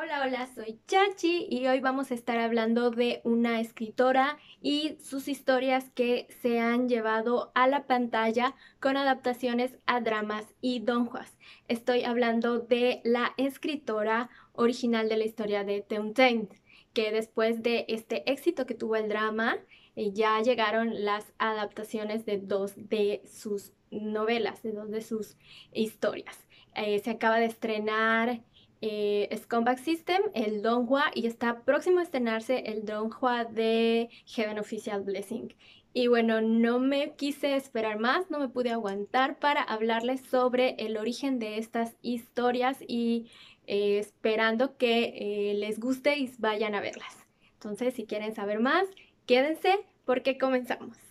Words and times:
Hola, 0.00 0.22
hola, 0.24 0.46
soy 0.54 0.78
Chachi 0.86 1.48
y 1.50 1.66
hoy 1.66 1.80
vamos 1.80 2.12
a 2.12 2.14
estar 2.14 2.38
hablando 2.38 2.92
de 2.92 3.20
una 3.24 3.60
escritora 3.60 4.38
y 4.62 4.96
sus 5.02 5.26
historias 5.26 5.90
que 5.90 6.28
se 6.40 6.60
han 6.60 6.88
llevado 6.88 7.50
a 7.56 7.66
la 7.66 7.84
pantalla 7.88 8.54
con 8.78 8.96
adaptaciones 8.96 9.76
a 9.86 10.00
dramas 10.00 10.46
y 10.60 10.78
donjuas. 10.78 11.36
Estoy 11.66 12.04
hablando 12.04 12.60
de 12.60 13.00
la 13.02 13.34
escritora 13.38 14.30
original 14.52 15.08
de 15.08 15.16
la 15.16 15.24
historia 15.24 15.64
de 15.64 15.80
Teuntain, 15.80 16.48
que 16.92 17.10
después 17.10 17.64
de 17.64 17.84
este 17.88 18.30
éxito 18.30 18.66
que 18.66 18.76
tuvo 18.76 18.94
el 18.94 19.08
drama, 19.08 19.56
eh, 19.96 20.12
ya 20.12 20.40
llegaron 20.42 21.04
las 21.04 21.32
adaptaciones 21.38 22.24
de 22.24 22.38
dos 22.38 22.74
de 22.76 23.20
sus 23.28 23.72
novelas, 23.90 24.62
de 24.62 24.70
dos 24.70 24.90
de 24.90 25.00
sus 25.00 25.36
historias. 25.72 26.46
Eh, 26.76 27.00
se 27.00 27.10
acaba 27.10 27.40
de 27.40 27.46
estrenar 27.46 28.44
eh, 28.80 29.28
Scumbag 29.36 29.78
System, 29.78 30.22
el 30.34 30.62
Donghua, 30.62 31.10
y 31.14 31.26
está 31.26 31.62
próximo 31.62 32.00
a 32.00 32.02
estrenarse 32.02 32.64
el 32.66 32.84
Donghua 32.84 33.44
de 33.44 34.08
Heaven 34.26 34.58
Official 34.58 35.02
Blessing. 35.02 35.54
Y 35.94 36.06
bueno, 36.06 36.40
no 36.40 36.78
me 36.78 37.14
quise 37.16 37.56
esperar 37.56 37.98
más, 37.98 38.30
no 38.30 38.38
me 38.38 38.48
pude 38.48 38.70
aguantar 38.70 39.38
para 39.38 39.62
hablarles 39.62 40.20
sobre 40.20 40.76
el 40.78 40.96
origen 40.96 41.38
de 41.38 41.58
estas 41.58 41.96
historias 42.02 42.78
y 42.86 43.30
eh, 43.66 43.98
esperando 43.98 44.76
que 44.76 45.14
eh, 45.16 45.54
les 45.54 45.80
guste 45.80 46.16
y 46.16 46.30
vayan 46.38 46.74
a 46.74 46.80
verlas. 46.80 47.26
Entonces, 47.54 47.94
si 47.94 48.04
quieren 48.04 48.34
saber 48.34 48.60
más, 48.60 48.86
quédense 49.26 49.80
porque 50.04 50.38
comenzamos. 50.38 51.07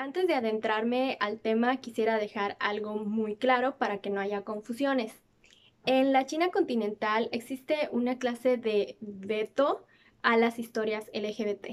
Antes 0.00 0.28
de 0.28 0.34
adentrarme 0.34 1.16
al 1.18 1.40
tema, 1.40 1.78
quisiera 1.78 2.18
dejar 2.18 2.56
algo 2.60 2.94
muy 3.04 3.34
claro 3.34 3.78
para 3.78 3.98
que 3.98 4.10
no 4.10 4.20
haya 4.20 4.42
confusiones. 4.42 5.12
En 5.86 6.12
la 6.12 6.24
China 6.24 6.52
continental 6.52 7.28
existe 7.32 7.88
una 7.90 8.16
clase 8.16 8.58
de 8.58 8.96
veto 9.00 9.84
a 10.22 10.36
las 10.36 10.60
historias 10.60 11.10
LGBT. 11.12 11.66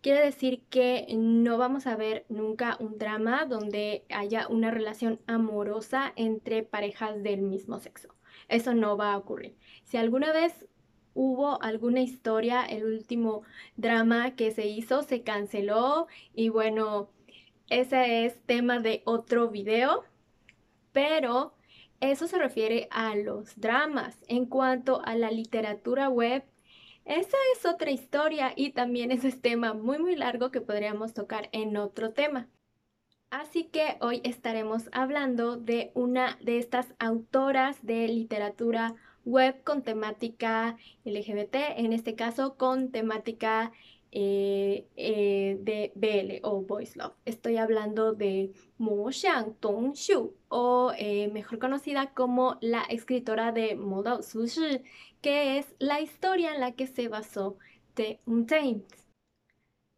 Quiere 0.00 0.20
decir 0.20 0.62
que 0.70 1.08
no 1.12 1.58
vamos 1.58 1.88
a 1.88 1.96
ver 1.96 2.24
nunca 2.28 2.76
un 2.78 2.98
drama 2.98 3.46
donde 3.46 4.04
haya 4.10 4.46
una 4.46 4.70
relación 4.70 5.18
amorosa 5.26 6.12
entre 6.14 6.62
parejas 6.62 7.20
del 7.24 7.42
mismo 7.42 7.80
sexo. 7.80 8.14
Eso 8.48 8.74
no 8.74 8.96
va 8.96 9.12
a 9.12 9.18
ocurrir. 9.18 9.56
Si 9.82 9.96
alguna 9.96 10.32
vez 10.32 10.68
hubo 11.14 11.60
alguna 11.60 12.00
historia, 12.00 12.64
el 12.64 12.84
último 12.84 13.42
drama 13.76 14.36
que 14.36 14.52
se 14.52 14.68
hizo 14.68 15.02
se 15.02 15.24
canceló 15.24 16.06
y 16.32 16.48
bueno, 16.48 17.10
ese 17.72 18.26
es 18.26 18.38
tema 18.44 18.80
de 18.80 19.02
otro 19.06 19.48
video, 19.48 20.04
pero 20.92 21.54
eso 22.00 22.26
se 22.26 22.38
refiere 22.38 22.86
a 22.90 23.14
los 23.16 23.58
dramas. 23.58 24.18
En 24.28 24.44
cuanto 24.44 25.00
a 25.04 25.14
la 25.14 25.30
literatura 25.30 26.10
web, 26.10 26.44
esa 27.06 27.36
es 27.56 27.64
otra 27.64 27.90
historia 27.90 28.52
y 28.56 28.72
también 28.72 29.10
ese 29.10 29.28
es 29.28 29.40
tema 29.40 29.72
muy 29.72 29.98
muy 29.98 30.16
largo 30.16 30.50
que 30.50 30.60
podríamos 30.60 31.14
tocar 31.14 31.48
en 31.52 31.76
otro 31.78 32.12
tema. 32.12 32.46
Así 33.30 33.64
que 33.64 33.96
hoy 34.00 34.20
estaremos 34.24 34.90
hablando 34.92 35.56
de 35.56 35.92
una 35.94 36.36
de 36.42 36.58
estas 36.58 36.94
autoras 36.98 37.78
de 37.84 38.06
literatura 38.06 38.94
web 39.24 39.62
con 39.64 39.82
temática 39.82 40.76
LGBT, 41.04 41.54
en 41.76 41.94
este 41.94 42.14
caso 42.14 42.56
con 42.56 42.90
temática 42.90 43.72
eh, 44.14 44.86
eh, 44.96 45.56
de 45.60 45.90
BL 45.94 46.46
o 46.46 46.60
Voice 46.60 46.98
Love. 46.98 47.14
Estoy 47.24 47.56
hablando 47.56 48.12
de 48.12 48.52
Mo 48.76 49.10
Xiang 49.10 49.56
Dong 49.58 49.94
Xiu, 49.94 50.34
o 50.48 50.92
eh, 50.98 51.28
mejor 51.32 51.58
conocida 51.58 52.12
como 52.12 52.58
la 52.60 52.82
escritora 52.82 53.52
de 53.52 53.74
Modao 53.74 54.22
Su 54.22 54.46
Shi, 54.46 54.82
que 55.22 55.56
es 55.58 55.74
la 55.78 56.02
historia 56.02 56.54
en 56.54 56.60
la 56.60 56.72
que 56.72 56.86
se 56.86 57.08
basó 57.08 57.56
The 57.94 58.20
Untamed. 58.26 58.82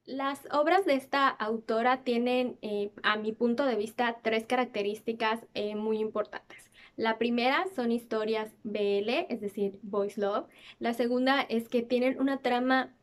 Las 0.05 0.47
obras 0.53 0.85
de 0.85 0.95
esta 0.95 1.29
autora 1.29 2.05
tienen, 2.05 2.59
a 3.03 3.17
mi 3.17 3.33
punto 3.33 3.65
de 3.65 3.75
vista, 3.75 4.19
tres 4.23 4.45
características 4.47 5.41
muy 5.77 5.99
importantes. 5.99 6.71
La 6.97 7.19
primera 7.19 7.65
son 7.75 7.91
historias 7.91 8.55
BL, 8.63 9.27
es 9.29 9.41
decir, 9.41 9.81
Voice 9.83 10.21
Love. 10.21 10.47
La 10.79 10.93
segunda 10.93 11.41
es 11.41 11.69
que 11.69 11.83
tienen 11.83 12.21
una 12.21 12.43
trama 12.43 12.95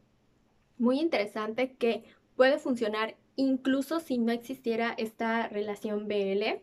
muy 0.81 0.99
interesante 0.99 1.73
que 1.75 2.03
puede 2.35 2.57
funcionar 2.57 3.15
incluso 3.35 3.99
si 3.99 4.17
no 4.17 4.31
existiera 4.31 4.93
esta 4.97 5.47
relación 5.47 6.07
BL. 6.07 6.61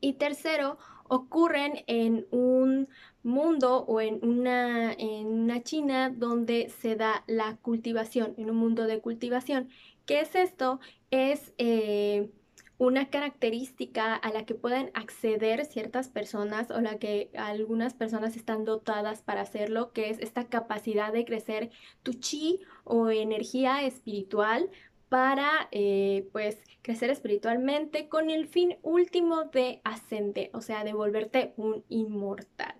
Y 0.00 0.14
tercero, 0.14 0.78
ocurren 1.08 1.84
en 1.86 2.26
un 2.30 2.88
mundo 3.22 3.84
o 3.84 4.00
en 4.00 4.24
una, 4.26 4.92
en 4.92 5.26
una 5.26 5.62
China 5.62 6.10
donde 6.10 6.70
se 6.80 6.96
da 6.96 7.24
la 7.26 7.56
cultivación, 7.56 8.34
en 8.38 8.50
un 8.50 8.56
mundo 8.56 8.84
de 8.84 9.00
cultivación. 9.00 9.68
¿Qué 10.04 10.20
es 10.20 10.34
esto? 10.34 10.80
Es 11.10 11.52
eh, 11.58 12.30
una 12.78 13.08
característica 13.08 14.14
a 14.14 14.30
la 14.30 14.44
que 14.44 14.54
pueden 14.54 14.90
acceder 14.94 15.64
ciertas 15.64 16.08
personas 16.08 16.70
o 16.70 16.80
la 16.80 16.98
que 16.98 17.30
algunas 17.36 17.94
personas 17.94 18.36
están 18.36 18.64
dotadas 18.64 19.22
para 19.22 19.42
hacerlo, 19.42 19.92
que 19.92 20.10
es 20.10 20.18
esta 20.18 20.48
capacidad 20.48 21.12
de 21.12 21.24
crecer 21.24 21.70
tu 22.02 22.12
chi 22.12 22.60
o 22.84 23.10
energía 23.10 23.82
espiritual 23.82 24.70
para 25.08 25.68
eh, 25.70 26.28
pues 26.32 26.58
crecer 26.82 27.10
espiritualmente 27.10 28.08
con 28.08 28.30
el 28.30 28.46
fin 28.46 28.76
último 28.82 29.44
de 29.44 29.80
ascender, 29.84 30.50
o 30.52 30.60
sea, 30.60 30.84
de 30.84 30.92
volverte 30.92 31.54
un 31.56 31.84
inmortal. 31.88 32.74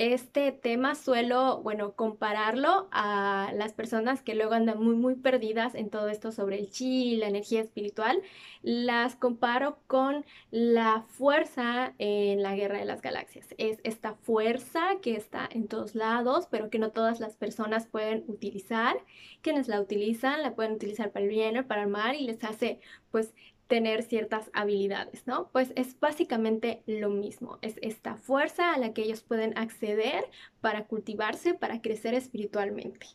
Este 0.00 0.50
tema 0.50 0.94
suelo, 0.94 1.60
bueno, 1.60 1.92
compararlo 1.92 2.88
a 2.90 3.52
las 3.54 3.74
personas 3.74 4.22
que 4.22 4.34
luego 4.34 4.54
andan 4.54 4.82
muy, 4.82 4.94
muy 4.94 5.14
perdidas 5.14 5.74
en 5.74 5.90
todo 5.90 6.08
esto 6.08 6.32
sobre 6.32 6.58
el 6.58 6.70
chi, 6.70 7.16
la 7.16 7.28
energía 7.28 7.60
espiritual. 7.60 8.22
Las 8.62 9.14
comparo 9.14 9.78
con 9.86 10.24
la 10.50 11.02
fuerza 11.02 11.92
en 11.98 12.42
la 12.42 12.56
guerra 12.56 12.78
de 12.78 12.86
las 12.86 13.02
galaxias. 13.02 13.48
Es 13.58 13.78
esta 13.84 14.14
fuerza 14.14 14.80
que 15.02 15.16
está 15.16 15.46
en 15.52 15.68
todos 15.68 15.94
lados, 15.94 16.48
pero 16.50 16.70
que 16.70 16.78
no 16.78 16.92
todas 16.92 17.20
las 17.20 17.36
personas 17.36 17.86
pueden 17.86 18.24
utilizar. 18.26 18.96
Quienes 19.42 19.68
la 19.68 19.82
utilizan, 19.82 20.42
la 20.42 20.54
pueden 20.54 20.72
utilizar 20.72 21.12
para 21.12 21.26
el 21.26 21.30
bien 21.30 21.58
o 21.58 21.66
para 21.66 21.82
el 21.82 21.88
mal 21.88 22.16
y 22.16 22.24
les 22.24 22.42
hace, 22.42 22.80
pues, 23.10 23.34
tener 23.70 24.02
ciertas 24.02 24.50
habilidades, 24.52 25.28
¿no? 25.28 25.48
Pues 25.52 25.72
es 25.76 25.98
básicamente 26.00 26.82
lo 26.86 27.08
mismo, 27.08 27.58
es 27.62 27.76
esta 27.82 28.16
fuerza 28.16 28.74
a 28.74 28.78
la 28.78 28.92
que 28.92 29.02
ellos 29.02 29.22
pueden 29.22 29.56
acceder 29.56 30.24
para 30.60 30.86
cultivarse, 30.86 31.54
para 31.54 31.80
crecer 31.80 32.14
espiritualmente. 32.14 33.06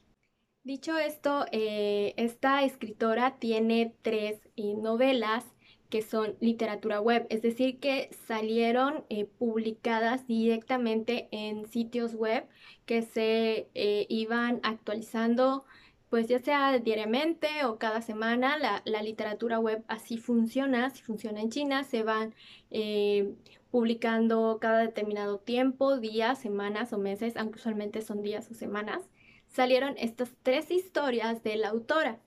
Dicho 0.64 0.98
esto, 0.98 1.46
eh, 1.52 2.14
esta 2.16 2.64
escritora 2.64 3.38
tiene 3.38 3.96
tres 4.02 4.40
eh, 4.56 4.74
novelas 4.76 5.44
que 5.90 6.02
son 6.02 6.38
literatura 6.40 7.02
web, 7.02 7.28
es 7.30 7.42
decir, 7.42 7.82
que 7.82 8.10
salieron 8.26 9.04
eh, 9.10 9.26
publicadas 9.26 10.26
directamente 10.26 11.28
en 11.32 11.68
sitios 11.68 12.16
web 12.16 12.48
que 12.86 13.02
se 13.02 13.68
iban 14.10 14.62
actualizando 14.64 15.66
pues 16.10 16.28
ya 16.28 16.40
sea 16.40 16.78
diariamente 16.80 17.48
o 17.66 17.78
cada 17.78 18.02
semana, 18.02 18.58
la, 18.58 19.02
literatura 19.02 19.60
web 19.60 19.84
así 19.88 20.18
funciona, 20.18 20.90
si 20.90 21.02
funciona 21.02 21.42
en 21.42 21.50
China, 21.50 21.84
se 21.84 22.04
van 22.04 22.34
eh, 22.72 23.34
publicando 23.72 24.60
cada 24.62 24.80
determinado 24.80 25.40
tiempo, 25.40 25.98
días, 25.98 26.40
semanas 26.40 26.94
o 26.94 26.98
meses, 26.98 27.36
aunque 27.38 27.60
usualmente 27.60 28.02
son 28.02 28.22
días 28.22 28.50
o 28.52 28.54
semanas. 28.54 29.02
Salieron 29.48 29.96
estas 29.98 30.34
tres 30.44 30.72
historias 30.72 31.44
de 31.44 31.56
la 31.58 31.70
autora. 31.70 32.20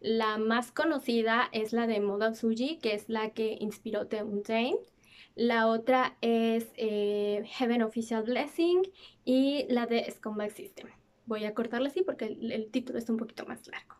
La 0.00 0.38
más 0.38 0.72
conocida 0.72 1.48
es 1.52 1.72
la 1.72 1.86
de 1.86 2.00
Moda 2.00 2.34
Suji, 2.34 2.78
que 2.78 2.94
es 2.94 3.08
la 3.08 3.30
que 3.30 3.56
inspiró 3.60 4.06
The 4.06 4.22
Untamed. 4.22 4.78
La 5.34 5.68
otra 5.68 6.16
es 6.22 6.66
eh, 6.76 7.42
Heaven 7.44 7.82
Official 7.82 8.22
Blessing 8.22 8.82
y 9.24 9.66
la 9.68 9.86
de 9.86 10.10
Scumbag 10.10 10.50
System. 10.50 10.88
Voy 11.26 11.44
a 11.44 11.54
cortarla 11.54 11.88
así 11.88 12.02
porque 12.02 12.26
el, 12.26 12.70
título 12.70 12.98
está 12.98 13.12
un 13.12 13.18
poquito 13.18 13.44
más 13.46 13.66
largo. 13.66 13.96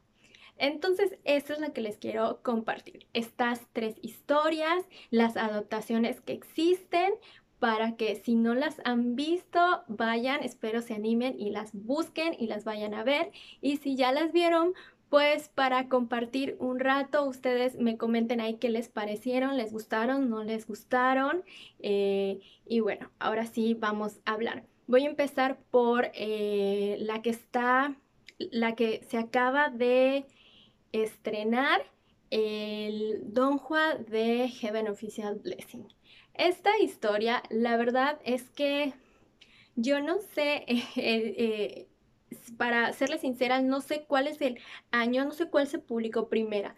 Entonces, 0.58 1.18
esto 1.24 1.52
es 1.52 1.60
lo 1.60 1.72
que 1.72 1.82
les 1.82 1.98
quiero 1.98 2.40
compartir. 2.42 3.06
Estas 3.12 3.66
tres 3.72 3.96
historias, 4.00 4.84
las 5.10 5.36
adaptaciones 5.36 6.20
que 6.22 6.32
existen, 6.32 7.12
para 7.58 7.96
que 7.96 8.16
si 8.16 8.34
no 8.34 8.54
las 8.54 8.80
han 8.84 9.16
visto, 9.16 9.82
vayan, 9.88 10.42
espero 10.42 10.82
se 10.82 10.94
animen 10.94 11.38
y 11.38 11.50
las 11.50 11.72
busquen 11.72 12.34
y 12.38 12.46
las 12.46 12.64
vayan 12.64 12.94
a 12.94 13.04
ver. 13.04 13.32
Y 13.60 13.78
si 13.78 13.96
ya 13.96 14.12
las 14.12 14.32
vieron, 14.32 14.74
pues 15.08 15.48
para 15.48 15.88
compartir 15.88 16.56
un 16.58 16.80
rato, 16.80 17.24
ustedes 17.24 17.76
me 17.76 17.96
comenten 17.96 18.40
ahí 18.40 18.54
qué 18.54 18.70
les 18.70 18.88
parecieron, 18.88 19.56
les 19.56 19.72
gustaron, 19.72 20.28
no 20.28 20.42
les 20.42 20.66
gustaron. 20.66 21.44
Eh, 21.80 22.40
y 22.66 22.80
bueno, 22.80 23.10
ahora 23.18 23.46
sí 23.46 23.74
vamos 23.74 24.20
a 24.24 24.32
hablar. 24.32 24.64
Voy 24.86 25.04
a 25.04 25.10
empezar 25.10 25.58
por 25.70 26.10
eh, 26.14 26.96
la 27.00 27.20
que 27.22 27.30
está, 27.30 27.96
la 28.38 28.76
que 28.76 29.02
se 29.08 29.18
acaba 29.18 29.68
de 29.68 30.26
estrenar, 30.92 31.82
el 32.30 33.32
Don 33.32 33.58
Juan 33.58 34.04
de 34.06 34.48
Heaven 34.48 34.88
Official 34.88 35.36
Blessing. 35.36 35.88
Esta 36.34 36.78
historia, 36.78 37.42
la 37.50 37.76
verdad 37.76 38.20
es 38.24 38.50
que 38.50 38.92
yo 39.74 40.00
no 40.00 40.18
sé, 40.20 40.64
eh, 40.68 40.86
eh, 40.96 41.88
para 42.56 42.92
serle 42.92 43.18
sincera, 43.18 43.60
no 43.62 43.80
sé 43.80 44.04
cuál 44.06 44.26
es 44.26 44.40
el 44.40 44.58
año, 44.90 45.24
no 45.24 45.32
sé 45.32 45.48
cuál 45.48 45.66
se 45.66 45.78
publicó 45.78 46.28
primera, 46.28 46.76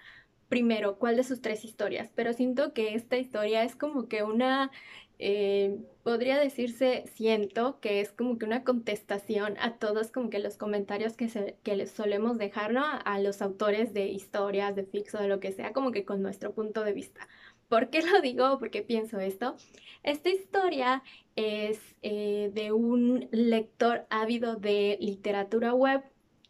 primero, 0.48 0.98
cuál 0.98 1.16
de 1.16 1.24
sus 1.24 1.40
tres 1.40 1.64
historias, 1.64 2.10
pero 2.14 2.32
siento 2.32 2.72
que 2.72 2.94
esta 2.94 3.16
historia 3.16 3.62
es 3.64 3.76
como 3.76 4.08
que 4.08 4.22
una, 4.22 4.70
eh, 5.18 5.78
podría 6.02 6.38
decirse, 6.38 7.04
siento 7.14 7.80
que 7.80 8.00
es 8.00 8.12
como 8.12 8.38
que 8.38 8.44
una 8.44 8.64
contestación 8.64 9.56
a 9.58 9.76
todos 9.78 10.12
como 10.12 10.30
que 10.30 10.38
los 10.38 10.56
comentarios 10.56 11.16
que, 11.16 11.28
se, 11.28 11.56
que 11.64 11.86
solemos 11.86 12.38
dejar, 12.38 12.72
¿no? 12.72 12.84
A 13.04 13.18
los 13.18 13.42
autores 13.42 13.92
de 13.94 14.06
historias, 14.06 14.76
de 14.76 14.84
fixo, 14.84 15.18
de 15.18 15.28
lo 15.28 15.40
que 15.40 15.52
sea, 15.52 15.72
como 15.72 15.90
que 15.92 16.04
con 16.04 16.22
nuestro 16.22 16.52
punto 16.52 16.84
de 16.84 16.92
vista. 16.92 17.26
¿Por 17.68 17.90
qué 17.90 18.02
lo 18.02 18.20
digo? 18.20 18.58
¿Por 18.58 18.70
qué 18.70 18.82
pienso 18.82 19.18
esto? 19.20 19.56
Esta 20.02 20.30
historia 20.30 21.02
es 21.36 21.80
eh, 22.02 22.50
de 22.54 22.72
un 22.72 23.28
lector 23.30 24.06
ávido 24.10 24.56
de 24.56 24.96
literatura 25.00 25.74
web 25.74 26.02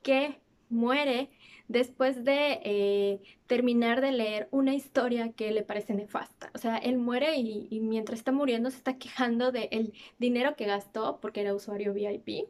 que 0.02 0.38
muere 0.70 1.30
después 1.68 2.24
de 2.24 2.60
eh, 2.64 3.20
terminar 3.46 4.00
de 4.00 4.12
leer 4.12 4.48
una 4.50 4.74
historia 4.74 5.32
que 5.32 5.52
le 5.52 5.62
parece 5.62 5.94
nefasta. 5.94 6.50
O 6.54 6.58
sea, 6.58 6.78
él 6.78 6.98
muere 6.98 7.36
y, 7.36 7.80
mientras 7.80 8.18
está 8.18 8.32
muriendo 8.32 8.70
se 8.70 8.78
está 8.78 8.98
quejando 8.98 9.52
del 9.52 9.92
dinero 10.18 10.56
que 10.56 10.66
gastó, 10.66 11.20
porque 11.20 11.42
era 11.42 11.54
usuario 11.54 11.92
VIP, 11.92 12.48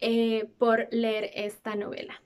eh, 0.00 0.48
por 0.58 0.88
leer 0.90 1.30
esta 1.34 1.76
novela. 1.76 2.22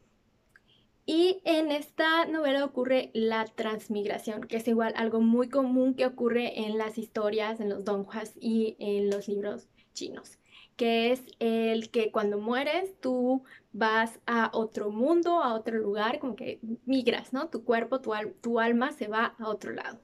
Y 1.07 1.41
en 1.45 1.73
esta 1.73 2.25
novela 2.27 2.65
ocurre 2.65 3.11
la 3.15 3.45
transmigración, 3.45 4.43
que 4.43 4.59
es 4.59 4.69
igual 4.69 4.93
algo 4.97 5.21
muy 5.21 5.49
común 5.49 5.95
que 5.95 6.07
ocurre 6.07 6.61
en 6.61 6.79
las 6.79 6.99
historias, 6.99 7.59
en 7.59 7.69
los 7.69 7.85
donghas 7.85 8.35
y 8.41 8.77
en 8.79 9.11
los 9.11 9.27
libros 9.27 9.69
chinos, 9.93 10.39
que 10.77 11.11
es 11.11 11.23
el 11.41 11.91
que 11.91 12.13
cuando 12.13 12.39
mueres 12.39 12.95
tú 13.01 13.43
vas 13.73 14.19
a 14.27 14.51
otro 14.53 14.91
mundo, 14.91 15.43
a 15.43 15.55
otro 15.55 15.79
lugar, 15.79 16.19
como 16.19 16.37
que 16.37 16.61
migras, 16.87 17.33
¿no? 17.33 17.49
Tu 17.49 17.65
cuerpo, 17.65 18.01
tu, 18.01 18.61
alma 18.61 18.93
se 18.93 19.09
va 19.09 19.37
a 19.39 19.49
otro 19.49 19.73
lado. 19.73 20.01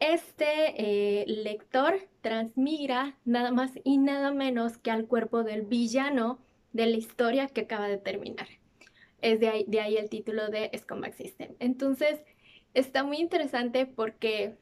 Este 0.00 0.74
eh, 0.76 1.24
lector 1.26 1.94
transmigra 2.20 3.16
nada 3.24 3.50
más 3.52 3.72
y 3.84 3.98
nada 3.98 4.32
menos 4.32 4.78
que 4.78 4.90
al 4.90 5.06
cuerpo 5.06 5.44
del 5.44 5.62
villano 5.62 6.38
de 6.72 6.86
la 6.86 6.96
historia 6.96 7.46
que 7.48 7.62
acaba 7.62 7.88
de 7.88 7.98
terminar 7.98 8.48
es 9.24 9.40
de 9.40 9.80
ahí, 9.80 9.96
el 9.96 10.10
título 10.10 10.48
de 10.48 10.70
Scumbag 10.76 11.14
System. 11.14 11.54
Entonces, 11.58 12.20
está 12.74 13.04
muy 13.04 13.16
interesante 13.16 13.86
porque 13.86 14.54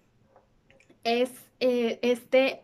es 1.02 1.31
eh, 1.58 1.99
este, 2.02 2.62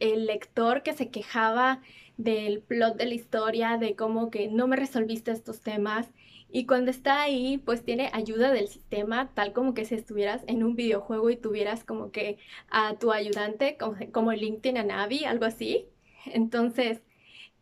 el 0.00 0.26
lector 0.26 0.82
que 0.82 0.94
se 0.94 1.10
quejaba 1.10 1.80
del 2.22 2.60
plot 2.60 2.96
de 2.96 3.06
la 3.06 3.14
historia, 3.14 3.78
de 3.78 3.96
cómo 3.96 4.30
que 4.30 4.48
no 4.48 4.66
me 4.66 4.76
resolviste 4.76 5.30
estos 5.30 5.60
temas. 5.60 6.10
Y 6.50 6.66
cuando 6.66 6.90
está 6.90 7.22
ahí, 7.22 7.58
pues 7.58 7.84
tiene 7.84 8.10
ayuda 8.12 8.52
del 8.52 8.68
sistema, 8.68 9.30
tal 9.34 9.52
como 9.52 9.74
que 9.74 9.84
si 9.86 9.94
estuvieras 9.94 10.42
en 10.46 10.62
un 10.64 10.76
videojuego 10.76 11.30
y 11.30 11.36
tuvieras 11.36 11.84
como 11.84 12.10
que 12.12 12.38
a 12.70 12.96
tu 12.98 13.12
ayudante, 13.12 13.76
como, 13.78 13.96
como 14.12 14.32
LinkedIn 14.32 14.76
a 14.78 14.84
Navi, 14.84 15.24
algo 15.24 15.46
así. 15.46 15.86
Entonces, 16.26 17.02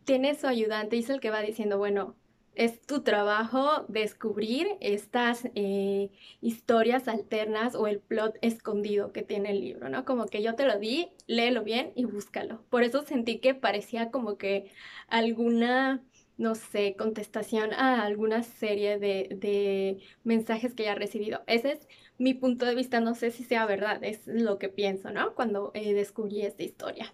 tiene 0.03 0.35
su 0.35 0.47
ayudante 0.47 0.97
y 0.97 0.99
es 0.99 1.09
el 1.09 1.19
que 1.21 1.29
va 1.31 1.41
diciendo, 1.41 1.77
bueno, 1.77 2.15
es 2.55 2.81
tu 2.81 3.01
trabajo 3.01 3.85
descubrir 3.87 4.67
estas 4.81 5.47
eh, 5.55 6.09
historias 6.41 7.07
alternas 7.07 7.75
o 7.75 7.87
el 7.87 7.99
plot 7.99 8.37
escondido 8.41 9.13
que 9.13 9.21
tiene 9.21 9.51
el 9.51 9.61
libro, 9.61 9.89
¿no? 9.89 10.03
Como 10.05 10.25
que 10.25 10.41
yo 10.41 10.55
te 10.55 10.65
lo 10.65 10.77
di, 10.77 11.09
léelo 11.27 11.63
bien 11.63 11.91
y 11.95 12.05
búscalo. 12.05 12.61
Por 12.69 12.83
eso 12.83 13.03
sentí 13.03 13.39
que 13.39 13.53
parecía 13.53 14.11
como 14.11 14.37
que 14.37 14.71
alguna, 15.07 16.03
no 16.37 16.55
sé, 16.55 16.95
contestación 16.97 17.73
a 17.73 18.03
alguna 18.03 18.43
serie 18.43 18.99
de, 18.99 19.99
mensajes 20.23 20.73
que 20.73 20.83
ya 20.83 20.91
he 20.91 20.95
recibido. 20.95 21.41
Ese 21.47 21.71
es 21.73 21.87
mi 22.17 22.33
punto 22.33 22.65
de 22.65 22.75
vista, 22.75 22.99
no 22.99 23.15
sé 23.15 23.31
si 23.31 23.43
sea 23.43 23.65
verdad, 23.65 24.03
es 24.03 24.27
lo 24.27 24.59
que 24.59 24.69
pienso, 24.69 25.11
¿no? 25.11 25.33
Cuando 25.35 25.71
eh, 25.73 25.93
descubrí 25.93 26.41
esta 26.41 26.63
historia. 26.63 27.13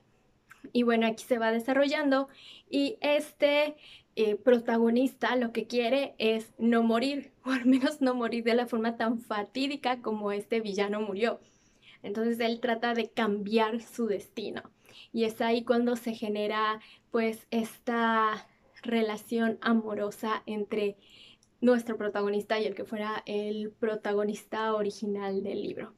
Y 0.74 0.84
bueno, 0.84 1.08
aquí 1.08 1.24
se 1.24 1.38
va 1.38 1.52
desarrollando 1.52 2.28
y 2.70 2.98
este 3.02 3.76
eh, 4.20 4.36
protagonista 4.36 5.36
lo 5.36 5.52
que 5.52 5.68
quiere 5.68 6.16
es 6.18 6.52
no 6.58 6.82
morir, 6.82 7.34
o 7.46 7.52
al 7.52 7.66
menos 7.66 8.02
no 8.02 8.16
morir 8.16 8.44
de 8.44 8.56
la 8.56 8.66
forma 8.66 8.98
tan 8.98 9.20
fatídica 9.20 10.02
como 10.02 10.32
este 10.32 10.60
villano 10.60 11.02
murió. 11.02 11.40
Entonces 12.02 12.40
él 12.40 12.60
trata 12.60 12.96
de 12.96 13.12
cambiar 13.12 13.80
su 13.80 14.08
destino. 14.08 14.64
Y 15.14 15.26
es 15.26 15.40
ahí 15.40 15.64
cuando 15.64 15.96
se 15.96 16.16
genera 16.16 16.80
pues 17.12 17.46
esta 17.52 18.48
relación 18.82 19.60
amorosa 19.62 20.42
entre 20.48 20.98
nuestro 21.62 21.96
protagonista 21.96 22.60
y 22.60 22.66
el 22.66 22.74
que 22.74 22.86
fuera 22.86 23.22
el 23.28 23.70
protagonista 23.70 24.74
original 24.74 25.44
del 25.44 25.62
libro. 25.62 25.94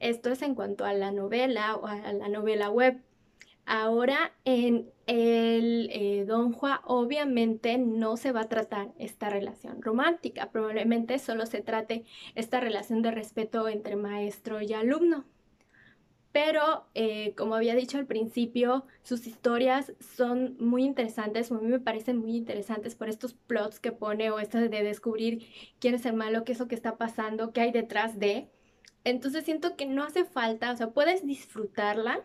Esto 0.00 0.30
es 0.30 0.42
en 0.42 0.56
cuanto 0.56 0.84
a 0.84 0.92
la 0.92 1.12
novela 1.12 1.76
o 1.76 1.86
a 1.86 2.12
la 2.12 2.28
novela 2.28 2.68
web. 2.68 3.00
Ahora 3.72 4.32
en 4.44 4.90
el 5.06 5.90
eh, 5.92 6.24
Don 6.26 6.52
Juan 6.52 6.80
obviamente 6.86 7.78
no 7.78 8.16
se 8.16 8.32
va 8.32 8.40
a 8.40 8.48
tratar 8.48 8.88
esta 8.98 9.30
relación 9.30 9.80
romántica, 9.80 10.50
probablemente 10.50 11.20
solo 11.20 11.46
se 11.46 11.60
trate 11.60 12.04
esta 12.34 12.58
relación 12.58 13.00
de 13.00 13.12
respeto 13.12 13.68
entre 13.68 13.94
maestro 13.94 14.60
y 14.60 14.72
alumno. 14.72 15.24
Pero, 16.32 16.88
eh, 16.94 17.32
como 17.36 17.54
había 17.54 17.76
dicho 17.76 17.96
al 17.96 18.06
principio, 18.06 18.86
sus 19.04 19.28
historias 19.28 19.92
son 20.00 20.56
muy 20.58 20.82
interesantes, 20.82 21.52
a 21.52 21.54
mí 21.54 21.68
me 21.68 21.78
parecen 21.78 22.16
muy 22.16 22.34
interesantes 22.34 22.96
por 22.96 23.08
estos 23.08 23.34
plots 23.34 23.78
que 23.78 23.92
pone 23.92 24.32
o 24.32 24.40
esto 24.40 24.58
de 24.58 24.82
descubrir 24.82 25.46
quién 25.78 25.94
es 25.94 26.04
el 26.06 26.14
malo, 26.14 26.42
qué 26.42 26.50
es 26.50 26.58
lo 26.58 26.66
que 26.66 26.74
está 26.74 26.96
pasando, 26.96 27.52
qué 27.52 27.60
hay 27.60 27.70
detrás 27.70 28.18
de. 28.18 28.50
Entonces 29.04 29.44
siento 29.44 29.76
que 29.76 29.86
no 29.86 30.02
hace 30.02 30.24
falta, 30.24 30.72
o 30.72 30.76
sea, 30.76 30.90
puedes 30.90 31.24
disfrutarla, 31.24 32.24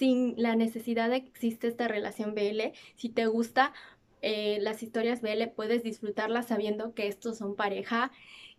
sin 0.00 0.34
la 0.38 0.56
necesidad 0.56 1.10
de 1.10 1.20
que 1.20 1.28
existe 1.28 1.68
esta 1.68 1.86
relación 1.86 2.34
BL. 2.34 2.72
Si 2.96 3.10
te 3.10 3.26
gusta 3.26 3.74
eh, 4.22 4.56
las 4.62 4.82
historias 4.82 5.20
BL, 5.20 5.48
puedes 5.54 5.82
disfrutarlas 5.82 6.48
sabiendo 6.48 6.94
que 6.94 7.06
estos 7.06 7.36
son 7.36 7.54
pareja. 7.54 8.10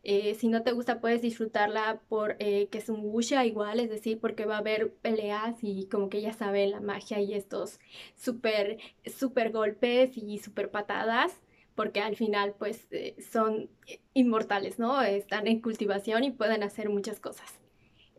Eh, 0.03 0.35
si 0.35 0.49
no 0.49 0.61
te 0.61 0.71
gusta, 0.71 1.01
puedes 1.01 1.23
disfrutarla 1.23 1.99
por 2.09 2.35
eh, 2.37 2.67
que 2.67 2.77
es 2.77 2.89
un 2.89 3.01
wuxia 3.05 3.43
igual, 3.43 3.79
es 3.79 3.89
decir, 3.89 4.19
porque 4.19 4.45
va 4.45 4.57
a 4.57 4.59
haber 4.59 4.93
peleas 4.93 5.57
y 5.63 5.87
como 5.87 6.09
que 6.09 6.21
ya 6.21 6.33
sabe 6.33 6.67
la 6.67 6.79
magia 6.79 7.19
y 7.19 7.33
estos 7.33 7.79
súper, 8.15 8.77
súper 9.07 9.51
golpes 9.51 10.11
y 10.17 10.37
súper 10.37 10.69
patadas, 10.69 11.41
porque 11.73 12.01
al 12.01 12.15
final 12.15 12.53
pues 12.59 12.87
son 13.31 13.67
inmortales, 14.13 14.77
¿no? 14.77 15.01
Están 15.01 15.47
en 15.47 15.59
cultivación 15.59 16.23
y 16.23 16.29
pueden 16.29 16.61
hacer 16.61 16.89
muchas 16.89 17.19
cosas. 17.19 17.60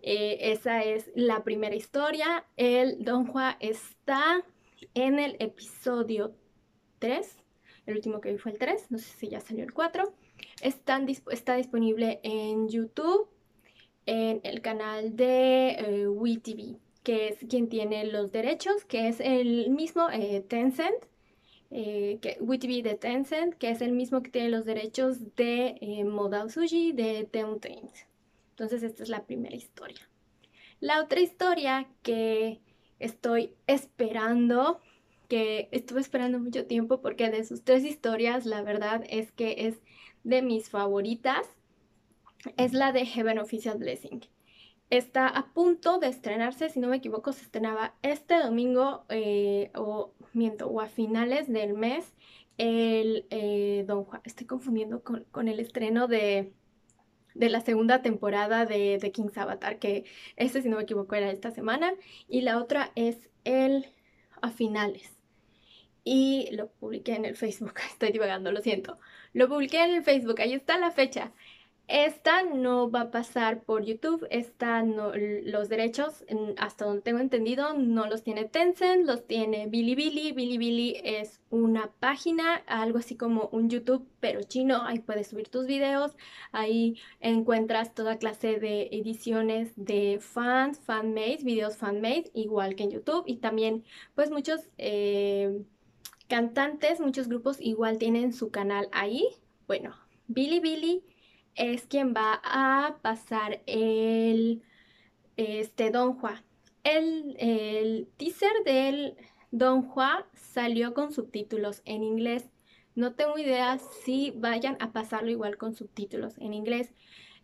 Eh, 0.02 0.52
esa 0.52 0.82
es 0.82 1.10
la 1.14 1.44
primera 1.44 1.76
historia. 1.76 2.44
El 2.56 3.04
Don 3.04 3.26
Juan 3.26 3.56
está 3.60 4.44
en 4.94 5.20
el 5.20 5.36
episodio 5.38 6.34
3. 6.98 7.38
El 7.86 7.96
último 7.96 8.20
que 8.20 8.32
vi 8.32 8.38
fue 8.38 8.52
el 8.52 8.58
3. 8.58 8.90
No 8.90 8.98
sé 8.98 9.16
si 9.16 9.28
ya 9.28 9.40
salió 9.40 9.64
el 9.64 9.72
4. 9.72 10.12
Está, 10.60 10.98
disponible 11.56 12.20
en 12.24 12.68
YouTube, 12.68 13.28
en 14.06 14.40
el 14.42 14.60
canal 14.60 15.16
de 15.16 15.70
eh, 15.70 16.08
WeTV, 16.08 16.78
que 17.04 17.28
es 17.28 17.38
quien 17.48 17.68
tiene 17.68 18.04
los 18.06 18.32
derechos, 18.32 18.84
que 18.84 19.08
es 19.08 19.20
el 19.20 19.70
mismo 19.70 20.10
eh, 20.10 20.44
Tencent. 20.48 20.96
que, 21.70 22.38
WeTV 22.40 22.82
de 22.82 22.96
Tencent, 22.96 23.54
que 23.54 23.70
es 23.70 23.80
el 23.80 23.92
mismo 23.92 24.20
que 24.22 24.30
tiene 24.30 24.50
los 24.50 24.64
derechos 24.64 25.36
de 25.36 26.04
Modal 26.04 26.50
Sushi 26.50 26.92
de 26.92 27.24
Tencent. 27.30 28.11
Entonces 28.62 28.88
esta 28.88 29.02
es 29.02 29.08
la 29.08 29.26
primera 29.26 29.56
historia. 29.56 30.08
La 30.78 31.02
otra 31.02 31.18
historia 31.18 31.88
que 32.02 32.60
estoy 33.00 33.56
esperando, 33.66 34.78
que 35.26 35.68
estuve 35.72 36.00
esperando 36.00 36.38
mucho 36.38 36.64
tiempo 36.66 37.00
porque 37.00 37.28
de 37.28 37.44
sus 37.44 37.64
tres 37.64 37.84
historias 37.84 38.46
la 38.46 38.62
verdad 38.62 39.02
es 39.10 39.32
que 39.32 39.66
es 39.66 39.82
de 40.22 40.42
mis 40.42 40.70
favoritas, 40.70 41.44
es 42.56 42.72
la 42.72 42.92
de 42.92 43.04
Heaven 43.04 43.40
Official 43.40 43.78
Blessing. 43.78 44.20
Está 44.90 45.26
a 45.26 45.52
punto 45.52 45.98
de 45.98 46.06
estrenarse, 46.06 46.68
si 46.68 46.78
no 46.78 46.86
me 46.86 46.98
equivoco, 46.98 47.32
se 47.32 47.42
estrenaba 47.42 47.96
este 48.02 48.38
domingo 48.38 49.06
eh, 49.08 49.72
o 49.74 50.14
miento, 50.34 50.68
o 50.68 50.80
a 50.80 50.86
finales 50.86 51.52
del 51.52 51.74
mes 51.74 52.14
el 52.58 53.26
eh, 53.30 53.84
Don 53.88 54.04
Juan. 54.04 54.20
Estoy 54.22 54.46
confundiendo 54.46 55.02
con 55.02 55.48
el 55.48 55.58
estreno 55.58 56.06
de 56.06 56.52
de 57.34 57.48
la 57.48 57.60
segunda 57.60 58.02
temporada 58.02 58.66
de 58.66 58.98
The 59.00 59.12
King's 59.12 59.36
Avatar, 59.38 59.78
que 59.78 60.04
este, 60.36 60.62
si 60.62 60.68
no 60.68 60.76
me 60.76 60.82
equivoco, 60.82 61.14
era 61.14 61.30
esta 61.30 61.50
semana, 61.50 61.94
y 62.28 62.42
la 62.42 62.58
otra 62.58 62.92
es 62.94 63.30
el 63.44 63.86
a 64.40 64.50
finales. 64.50 65.10
Y 66.04 66.48
lo 66.52 66.68
publiqué 66.68 67.14
en 67.14 67.24
el 67.24 67.36
Facebook, 67.36 67.74
estoy 67.90 68.12
divagando, 68.12 68.52
lo 68.52 68.60
siento. 68.60 68.98
Lo 69.32 69.48
publiqué 69.48 69.84
en 69.84 69.94
el 69.94 70.02
Facebook, 70.02 70.40
ahí 70.40 70.52
está 70.52 70.78
la 70.78 70.90
fecha. 70.90 71.32
Esta 71.94 72.42
no 72.42 72.90
va 72.90 73.02
a 73.02 73.10
pasar 73.10 73.64
por 73.64 73.84
YouTube, 73.84 74.26
esta 74.30 74.82
los 74.82 75.68
derechos, 75.68 76.24
hasta 76.56 76.86
donde 76.86 77.02
tengo 77.02 77.18
entendido, 77.18 77.74
no 77.74 78.06
los 78.06 78.22
tiene 78.22 78.46
Tencent, 78.46 79.04
los 79.04 79.26
tiene 79.26 79.66
Bilibili. 79.66 80.32
Bilibili 80.32 80.96
es 81.04 81.42
una 81.50 81.90
página, 82.00 82.54
algo 82.66 82.96
así 82.96 83.14
como 83.14 83.50
un 83.52 83.68
YouTube, 83.68 84.08
pero 84.20 84.42
chino, 84.42 84.80
ahí 84.86 85.00
puedes 85.00 85.26
subir 85.26 85.48
tus 85.50 85.66
videos, 85.66 86.12
ahí 86.50 86.98
encuentras 87.20 87.94
toda 87.94 88.16
clase 88.16 88.58
de 88.58 88.88
ediciones 88.90 89.74
de 89.76 90.18
fans, 90.18 90.80
fanmade, 90.80 91.40
videos 91.42 91.76
fanmade, 91.76 92.30
igual 92.32 92.74
que 92.74 92.84
en 92.84 92.92
YouTube, 92.92 93.24
y 93.26 93.36
también 93.36 93.84
pues 94.14 94.30
muchos 94.30 94.62
eh, 94.78 95.62
cantantes, 96.26 97.00
muchos 97.00 97.28
grupos 97.28 97.60
igual 97.60 97.98
tienen 97.98 98.32
su 98.32 98.50
canal 98.50 98.88
ahí. 98.92 99.28
Bueno, 99.66 99.94
Bilibili 100.26 101.04
es 101.54 101.86
quien 101.86 102.14
va 102.14 102.40
a 102.44 102.98
pasar 103.02 103.62
el 103.66 104.62
este 105.36 105.90
Don 105.90 106.14
Juan. 106.14 106.42
El, 106.84 107.36
el 107.38 108.08
teaser 108.16 108.52
del 108.64 109.16
Don 109.50 109.82
Juan 109.82 110.24
salió 110.34 110.94
con 110.94 111.12
subtítulos 111.12 111.82
en 111.84 112.02
inglés. 112.02 112.48
No 112.94 113.14
tengo 113.14 113.38
idea 113.38 113.78
si 114.04 114.32
vayan 114.32 114.76
a 114.80 114.92
pasarlo 114.92 115.30
igual 115.30 115.56
con 115.56 115.74
subtítulos 115.74 116.36
en 116.38 116.54
inglés. 116.54 116.92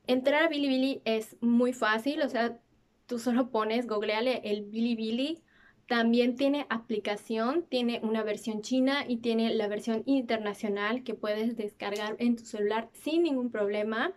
Entrar 0.07 0.43
a 0.45 0.49
Bilibili 0.49 1.03
es 1.05 1.37
muy 1.41 1.73
fácil, 1.73 2.23
o 2.23 2.29
sea, 2.29 2.59
tú 3.07 3.19
solo 3.19 3.51
pones, 3.51 3.87
googleale 3.87 4.43
el 4.45 4.63
Bilibili 4.65 5.43
también 5.89 6.37
tiene 6.37 6.67
aplicación, 6.69 7.65
tiene 7.67 8.01
una 8.03 8.23
versión 8.23 8.61
china 8.61 9.07
y 9.09 9.17
tiene 9.17 9.55
la 9.55 9.69
versión 9.69 10.03
internacional 10.05 11.03
que 11.03 11.15
puedes 11.15 11.57
descargar 11.57 12.15
en 12.19 12.37
tu 12.37 12.45
celular 12.45 12.91
sin 12.93 13.23
ningún 13.23 13.51
problema. 13.51 14.13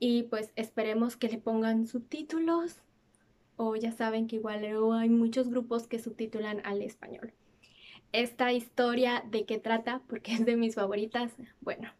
Y 0.00 0.22
pues 0.24 0.50
esperemos 0.56 1.16
que 1.18 1.28
le 1.28 1.36
pongan 1.36 1.86
subtítulos. 1.86 2.76
O 3.56 3.76
ya 3.76 3.92
saben 3.92 4.28
que 4.28 4.36
igual 4.36 4.64
hay 4.64 5.10
muchos 5.10 5.50
grupos 5.50 5.86
que 5.86 5.98
subtitulan 5.98 6.62
al 6.64 6.80
español. 6.80 7.34
Esta 8.12 8.54
historia 8.54 9.22
de 9.30 9.44
qué 9.44 9.58
trata, 9.58 10.00
porque 10.08 10.32
es 10.32 10.46
de 10.46 10.56
mis 10.56 10.76
favoritas, 10.76 11.32
bueno, 11.60 11.92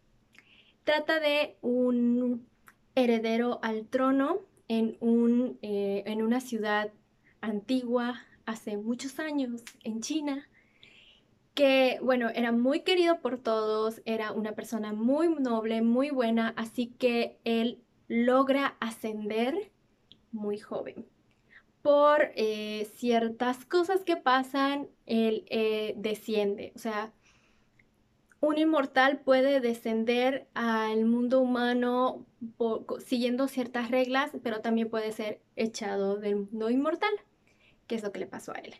trata 0.85 1.21
de 1.21 1.59
un 1.61 2.47
heredero 2.95 3.59
al 3.63 3.85
trono 3.85 4.41
en, 4.67 4.97
un, 5.01 5.59
eh, 5.61 6.05
en 6.07 6.23
una 6.23 6.41
ciudad 6.41 6.91
antigua 7.43 8.23
hace 8.49 8.79
muchos 8.79 9.21
años 9.21 9.63
en 9.85 10.01
China, 10.01 10.49
que 11.53 11.99
bueno, 12.03 12.31
era 12.31 12.51
muy 12.51 12.81
querido 12.81 13.21
por 13.21 13.39
todos, 13.39 14.01
era 14.07 14.33
una 14.33 14.53
persona 14.53 14.95
muy 14.95 15.29
noble, 15.29 15.83
muy 15.83 16.09
buena, 16.09 16.55
así 16.57 16.87
que 16.87 17.39
él 17.45 17.83
logra 18.09 18.77
ascender 18.81 19.71
muy 20.33 20.59
joven. 20.59 21.07
Por 21.83 22.33
eh, 22.37 22.89
ciertas 22.97 23.67
cosas 23.67 24.03
que 24.03 24.17
pasan, 24.17 24.89
él 25.05 25.45
eh, 25.51 25.93
desciende, 25.99 26.73
o 26.75 26.79
sea, 26.79 27.13
un 28.41 28.57
inmortal 28.57 29.19
puede 29.19 29.61
descender 29.61 30.49
al 30.55 31.05
mundo 31.05 31.41
humano 31.41 32.25
siguiendo 33.05 33.47
ciertas 33.47 33.91
reglas, 33.91 34.31
pero 34.43 34.61
también 34.61 34.89
puede 34.89 35.13
ser 35.13 35.43
echado 35.57 36.17
del 36.17 36.37
mundo 36.37 36.71
inmortal 36.71 37.11
qué 37.89 37.97
es 37.97 38.05
lo 38.05 38.13
que 38.13 38.21
le 38.21 38.27
pasó 38.27 38.53
a 38.53 38.59
él. 38.59 38.75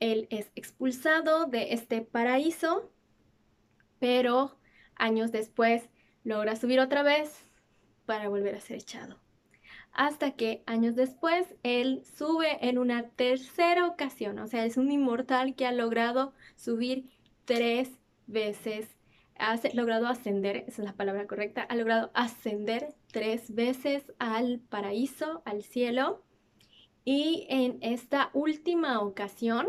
Él 0.00 0.26
es 0.30 0.50
expulsado 0.54 1.46
de 1.46 1.72
este 1.72 2.02
paraíso, 2.02 2.90
pero 3.98 4.58
años 4.96 5.32
después 5.32 5.88
logra 6.24 6.56
subir 6.56 6.80
otra 6.80 7.02
vez 7.02 7.46
para 8.04 8.28
volver 8.28 8.54
a 8.54 8.60
ser 8.60 8.76
echado. 8.76 9.18
Hasta 9.92 10.32
que 10.32 10.62
años 10.66 10.94
después 10.94 11.54
él 11.62 12.02
sube 12.04 12.68
en 12.68 12.78
una 12.78 13.08
tercera 13.08 13.86
ocasión, 13.86 14.38
o 14.38 14.46
sea, 14.46 14.64
es 14.64 14.76
un 14.76 14.90
inmortal 14.90 15.54
que 15.54 15.66
ha 15.66 15.72
logrado 15.72 16.32
subir 16.56 17.10
tres 17.44 17.90
veces, 18.26 18.88
ha 19.36 19.58
logrado 19.74 20.06
ascender, 20.06 20.64
esa 20.68 20.82
es 20.82 20.88
la 20.88 20.94
palabra 20.94 21.26
correcta, 21.26 21.62
ha 21.62 21.74
logrado 21.74 22.10
ascender 22.14 22.94
tres 23.10 23.54
veces 23.54 24.12
al 24.18 24.60
paraíso, 24.60 25.42
al 25.44 25.62
cielo, 25.62 26.22
y 27.04 27.46
en 27.48 27.78
esta 27.80 28.30
última 28.32 29.00
ocasión, 29.00 29.68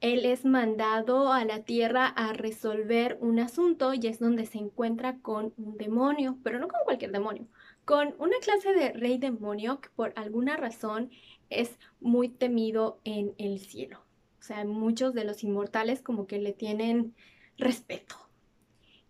él 0.00 0.24
es 0.24 0.44
mandado 0.44 1.32
a 1.32 1.44
la 1.44 1.62
tierra 1.62 2.06
a 2.06 2.32
resolver 2.32 3.18
un 3.20 3.38
asunto 3.38 3.92
y 3.92 4.06
es 4.06 4.18
donde 4.18 4.46
se 4.46 4.58
encuentra 4.58 5.18
con 5.18 5.52
un 5.58 5.76
demonio, 5.76 6.38
pero 6.42 6.58
no 6.58 6.68
con 6.68 6.80
cualquier 6.84 7.12
demonio, 7.12 7.46
con 7.84 8.14
una 8.18 8.36
clase 8.40 8.72
de 8.72 8.92
rey 8.92 9.18
demonio 9.18 9.80
que 9.80 9.90
por 9.90 10.12
alguna 10.16 10.56
razón 10.56 11.10
es 11.50 11.78
muy 12.00 12.28
temido 12.28 13.00
en 13.04 13.34
el 13.36 13.58
cielo. 13.58 14.00
O 14.38 14.42
sea, 14.42 14.64
muchos 14.64 15.12
de 15.12 15.24
los 15.24 15.44
inmortales 15.44 16.00
como 16.00 16.26
que 16.26 16.38
le 16.38 16.52
tienen 16.52 17.14
respeto. 17.58 18.16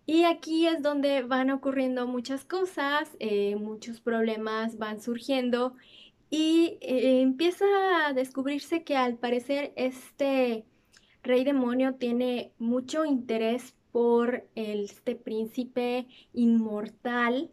Y 0.07 0.25
aquí 0.25 0.67
es 0.67 0.83
donde 0.83 1.23
van 1.23 1.51
ocurriendo 1.51 2.09
muchas 2.09 2.45
cosas, 2.45 3.17
eh, 3.21 3.55
muchos 3.55 4.01
problemas 4.01 4.77
van 4.77 5.01
surgiendo 5.01 5.77
y 6.31 6.79
eh, 6.81 7.21
empieza 7.21 7.65
a 8.07 8.13
descubrirse 8.13 8.85
que 8.85 8.97
al 8.97 9.19
parecer 9.19 9.73
este 9.77 10.65
rey 11.23 11.45
demonio 11.45 11.97
tiene 11.97 12.53
mucho 12.59 13.05
interés 13.05 13.75
por 13.91 14.49
este 14.55 15.17
príncipe 15.17 16.07
inmortal 16.33 17.51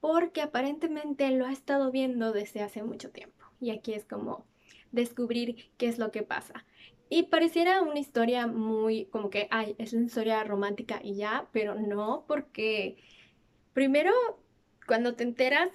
porque 0.00 0.40
aparentemente 0.40 1.30
lo 1.30 1.46
ha 1.46 1.52
estado 1.52 1.90
viendo 1.90 2.32
desde 2.32 2.62
hace 2.62 2.82
mucho 2.82 3.10
tiempo. 3.10 3.44
Y 3.60 3.70
aquí 3.70 3.92
es 3.92 4.04
como 4.04 4.46
descubrir 4.92 5.70
qué 5.76 5.88
es 5.88 5.98
lo 5.98 6.10
que 6.10 6.22
pasa. 6.22 6.64
Y 7.08 7.24
pareciera 7.24 7.82
una 7.82 7.98
historia 7.98 8.46
muy 8.46 9.06
como 9.06 9.30
que, 9.30 9.48
ay, 9.50 9.74
es 9.78 9.92
una 9.92 10.06
historia 10.06 10.42
romántica 10.44 11.00
y 11.02 11.16
ya, 11.16 11.48
pero 11.52 11.74
no, 11.74 12.24
porque 12.26 12.96
primero 13.72 14.12
cuando 14.86 15.14
te 15.14 15.24
enteras 15.24 15.70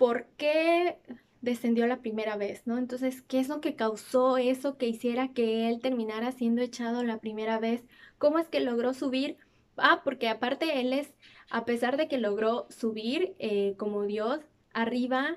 por 0.00 0.24
qué 0.38 0.96
descendió 1.42 1.86
la 1.86 2.00
primera 2.00 2.38
vez, 2.38 2.66
¿no? 2.66 2.78
Entonces, 2.78 3.20
¿qué 3.20 3.38
es 3.38 3.50
lo 3.50 3.60
que 3.60 3.76
causó 3.76 4.38
eso 4.38 4.78
que 4.78 4.86
hiciera 4.86 5.34
que 5.34 5.68
él 5.68 5.82
terminara 5.82 6.32
siendo 6.32 6.62
echado 6.62 7.04
la 7.04 7.18
primera 7.18 7.58
vez? 7.58 7.84
¿Cómo 8.16 8.38
es 8.38 8.48
que 8.48 8.60
logró 8.60 8.94
subir? 8.94 9.36
Ah, 9.76 10.00
porque 10.02 10.30
aparte 10.30 10.80
él 10.80 10.94
es, 10.94 11.12
a 11.50 11.66
pesar 11.66 11.98
de 11.98 12.08
que 12.08 12.16
logró 12.16 12.66
subir 12.70 13.34
eh, 13.38 13.74
como 13.76 14.04
Dios, 14.04 14.40
arriba 14.72 15.36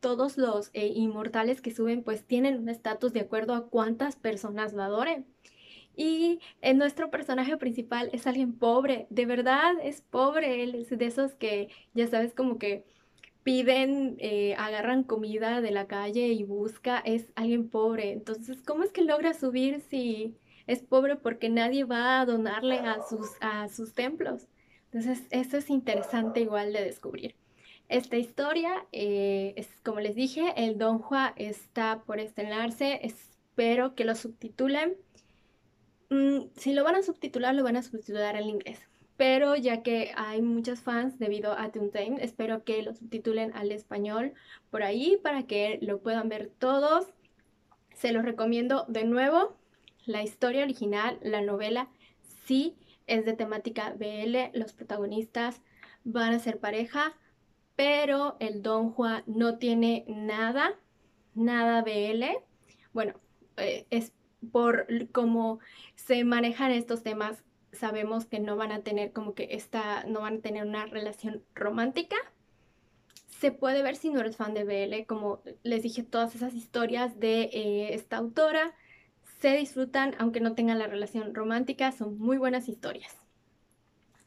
todos 0.00 0.36
los 0.36 0.68
eh, 0.74 0.88
inmortales 0.88 1.62
que 1.62 1.74
suben 1.74 2.02
pues 2.02 2.26
tienen 2.26 2.58
un 2.58 2.68
estatus 2.68 3.14
de 3.14 3.20
acuerdo 3.20 3.54
a 3.54 3.70
cuántas 3.70 4.16
personas 4.16 4.74
lo 4.74 4.82
adoren. 4.82 5.24
Y 5.96 6.40
en 6.60 6.76
nuestro 6.76 7.10
personaje 7.10 7.56
principal 7.56 8.10
es 8.12 8.26
alguien 8.26 8.52
pobre, 8.52 9.06
de 9.08 9.24
verdad 9.24 9.72
es 9.82 10.02
pobre, 10.02 10.62
él 10.62 10.74
es 10.74 10.90
de 10.90 11.06
esos 11.06 11.34
que 11.34 11.70
ya 11.94 12.06
sabes 12.08 12.34
como 12.34 12.58
que 12.58 12.84
piden, 13.48 14.16
eh, 14.18 14.54
agarran 14.58 15.04
comida 15.04 15.62
de 15.62 15.70
la 15.70 15.86
calle 15.86 16.26
y 16.26 16.44
busca, 16.44 16.98
es 16.98 17.32
alguien 17.34 17.70
pobre. 17.70 18.12
Entonces, 18.12 18.58
¿cómo 18.62 18.84
es 18.84 18.92
que 18.92 19.00
logra 19.00 19.32
subir 19.32 19.80
si 19.80 20.36
es 20.66 20.82
pobre 20.82 21.16
porque 21.16 21.48
nadie 21.48 21.84
va 21.84 22.20
a 22.20 22.26
donarle 22.26 22.78
a 22.80 22.98
sus, 23.08 23.26
a 23.40 23.70
sus 23.70 23.94
templos? 23.94 24.48
Entonces, 24.92 25.26
eso 25.30 25.56
es 25.56 25.70
interesante 25.70 26.40
igual 26.40 26.74
de 26.74 26.84
descubrir. 26.84 27.36
Esta 27.88 28.18
historia, 28.18 28.86
eh, 28.92 29.54
es, 29.56 29.66
como 29.82 30.00
les 30.00 30.14
dije, 30.14 30.52
el 30.58 30.76
Don 30.76 30.98
Juan 30.98 31.32
está 31.36 32.02
por 32.04 32.20
estrenarse. 32.20 33.00
Espero 33.02 33.94
que 33.94 34.04
lo 34.04 34.14
subtitulen. 34.14 34.94
Mm, 36.10 36.50
si 36.54 36.74
lo 36.74 36.84
van 36.84 36.96
a 36.96 37.02
subtitular, 37.02 37.54
lo 37.54 37.64
van 37.64 37.76
a 37.76 37.82
subtitular 37.82 38.36
en 38.36 38.46
inglés 38.46 38.78
pero 39.18 39.56
ya 39.56 39.82
que 39.82 40.12
hay 40.16 40.40
muchos 40.40 40.80
fans 40.80 41.18
debido 41.18 41.52
a 41.58 41.72
Toontamed, 41.72 42.22
espero 42.22 42.62
que 42.62 42.84
lo 42.84 42.94
subtitulen 42.94 43.52
al 43.52 43.72
español 43.72 44.32
por 44.70 44.84
ahí 44.84 45.18
para 45.20 45.42
que 45.42 45.80
lo 45.82 45.98
puedan 45.98 46.28
ver 46.28 46.52
todos. 46.56 47.08
Se 47.94 48.12
los 48.12 48.24
recomiendo 48.24 48.86
de 48.86 49.02
nuevo. 49.02 49.56
La 50.06 50.22
historia 50.22 50.62
original, 50.62 51.18
la 51.20 51.40
novela, 51.40 51.88
sí 52.46 52.76
es 53.08 53.24
de 53.24 53.32
temática 53.32 53.92
BL. 53.98 54.56
Los 54.56 54.72
protagonistas 54.72 55.62
van 56.04 56.32
a 56.32 56.38
ser 56.38 56.60
pareja, 56.60 57.16
pero 57.74 58.36
el 58.38 58.62
Don 58.62 58.92
Juan 58.92 59.24
no 59.26 59.58
tiene 59.58 60.04
nada, 60.06 60.78
nada 61.34 61.82
BL. 61.82 62.24
Bueno, 62.92 63.14
eh, 63.56 63.84
es 63.90 64.12
por 64.52 64.86
cómo 65.10 65.58
se 65.96 66.22
manejan 66.22 66.70
estos 66.70 67.02
temas 67.02 67.42
sabemos 67.78 68.26
que 68.26 68.40
no 68.40 68.56
van 68.56 68.72
a 68.72 68.80
tener 68.82 69.12
como 69.12 69.34
que 69.34 69.48
esta, 69.52 70.04
no 70.04 70.20
van 70.20 70.38
a 70.38 70.40
tener 70.40 70.66
una 70.66 70.86
relación 70.86 71.42
romántica. 71.54 72.16
Se 73.28 73.52
puede 73.52 73.82
ver 73.82 73.96
si 73.96 74.10
no 74.10 74.20
eres 74.20 74.36
fan 74.36 74.54
de 74.54 74.64
BL, 74.64 75.06
como 75.06 75.40
les 75.62 75.82
dije, 75.82 76.02
todas 76.02 76.34
esas 76.34 76.54
historias 76.54 77.18
de 77.20 77.42
eh, 77.52 77.94
esta 77.94 78.16
autora 78.16 78.74
se 79.40 79.56
disfrutan 79.56 80.14
aunque 80.18 80.40
no 80.40 80.54
tengan 80.54 80.78
la 80.78 80.86
relación 80.86 81.34
romántica, 81.34 81.92
son 81.92 82.18
muy 82.18 82.38
buenas 82.38 82.68
historias. 82.68 83.16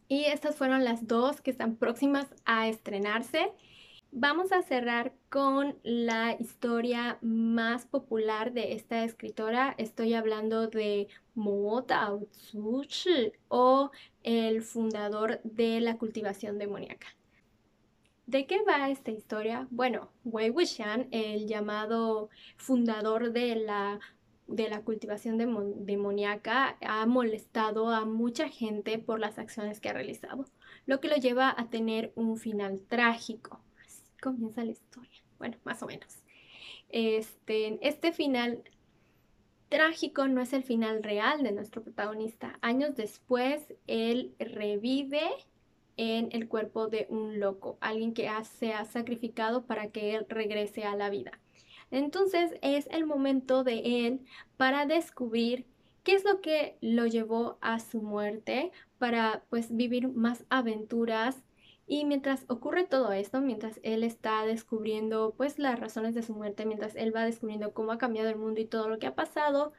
Y 0.07 0.25
estas 0.25 0.55
fueron 0.55 0.83
las 0.83 1.07
dos 1.07 1.41
que 1.41 1.51
están 1.51 1.75
próximas 1.75 2.27
a 2.45 2.67
estrenarse. 2.67 3.51
Vamos 4.13 4.51
a 4.51 4.61
cerrar 4.61 5.13
con 5.29 5.77
la 5.83 6.35
historia 6.37 7.17
más 7.21 7.85
popular 7.85 8.51
de 8.51 8.73
esta 8.73 9.05
escritora. 9.05 9.73
Estoy 9.77 10.15
hablando 10.15 10.67
de 10.67 11.07
Mo 11.33 11.81
Dao 11.83 12.27
o 13.47 13.91
el 14.23 14.61
fundador 14.63 15.39
de 15.45 15.79
la 15.79 15.97
cultivación 15.97 16.57
demoníaca. 16.57 17.07
¿De 18.25 18.45
qué 18.47 18.61
va 18.63 18.89
esta 18.89 19.11
historia? 19.11 19.69
Bueno, 19.71 20.11
Wei 20.25 20.49
Wuxian, 20.49 21.07
el 21.11 21.47
llamado 21.47 22.29
fundador 22.57 23.31
de 23.31 23.55
la 23.55 24.01
de 24.47 24.67
la 24.67 24.81
cultivación 24.81 25.37
demoníaca 25.37 26.75
ha 26.81 27.05
molestado 27.05 27.89
a 27.89 28.03
mucha 28.03 28.49
gente 28.49 28.99
por 28.99 29.21
las 29.21 29.39
acciones 29.39 29.79
que 29.79 29.87
ha 29.87 29.93
realizado, 29.93 30.45
lo 30.85 30.99
que 30.99 31.07
lo 31.07 31.15
lleva 31.15 31.55
a 31.57 31.69
tener 31.69 32.11
un 32.15 32.35
final 32.35 32.81
trágico. 32.89 33.61
Comienza 34.21 34.63
la 34.63 34.71
historia. 34.71 35.21
Bueno, 35.37 35.57
más 35.63 35.81
o 35.83 35.87
menos. 35.87 36.23
Este, 36.89 37.79
este 37.87 38.11
final 38.11 38.63
trágico 39.69 40.27
no 40.27 40.41
es 40.41 40.53
el 40.53 40.63
final 40.63 41.01
real 41.01 41.43
de 41.43 41.51
nuestro 41.51 41.81
protagonista. 41.81 42.59
Años 42.61 42.95
después, 42.95 43.73
él 43.87 44.35
revive 44.37 45.21
en 45.97 46.29
el 46.31 46.47
cuerpo 46.47 46.87
de 46.87 47.07
un 47.09 47.39
loco, 47.39 47.77
alguien 47.79 48.13
que 48.13 48.29
se 48.43 48.73
ha 48.73 48.85
sacrificado 48.85 49.65
para 49.65 49.91
que 49.91 50.15
él 50.15 50.25
regrese 50.29 50.83
a 50.83 50.95
la 50.95 51.09
vida. 51.09 51.39
Entonces 51.91 52.53
es 52.61 52.87
el 52.87 53.05
momento 53.05 53.63
de 53.63 54.07
él 54.07 54.21
para 54.57 54.85
descubrir 54.85 55.65
qué 56.03 56.13
es 56.13 56.23
lo 56.23 56.41
que 56.41 56.77
lo 56.81 57.05
llevó 57.05 57.57
a 57.61 57.79
su 57.79 58.01
muerte, 58.01 58.71
para 58.97 59.43
pues 59.49 59.75
vivir 59.75 60.07
más 60.07 60.45
aventuras. 60.49 61.43
Y 61.91 62.05
mientras 62.05 62.45
ocurre 62.47 62.85
todo 62.85 63.11
esto, 63.11 63.41
mientras 63.41 63.81
él 63.83 64.05
está 64.05 64.45
descubriendo 64.45 65.33
pues 65.35 65.59
las 65.59 65.77
razones 65.77 66.15
de 66.15 66.23
su 66.23 66.33
muerte, 66.33 66.65
mientras 66.65 66.95
él 66.95 67.13
va 67.13 67.25
descubriendo 67.25 67.73
cómo 67.73 67.91
ha 67.91 67.97
cambiado 67.97 68.29
el 68.29 68.37
mundo 68.37 68.61
y 68.61 68.65
todo 68.65 68.87
lo 68.87 68.97
que 68.97 69.07
ha 69.07 69.13
pasado, 69.13 69.73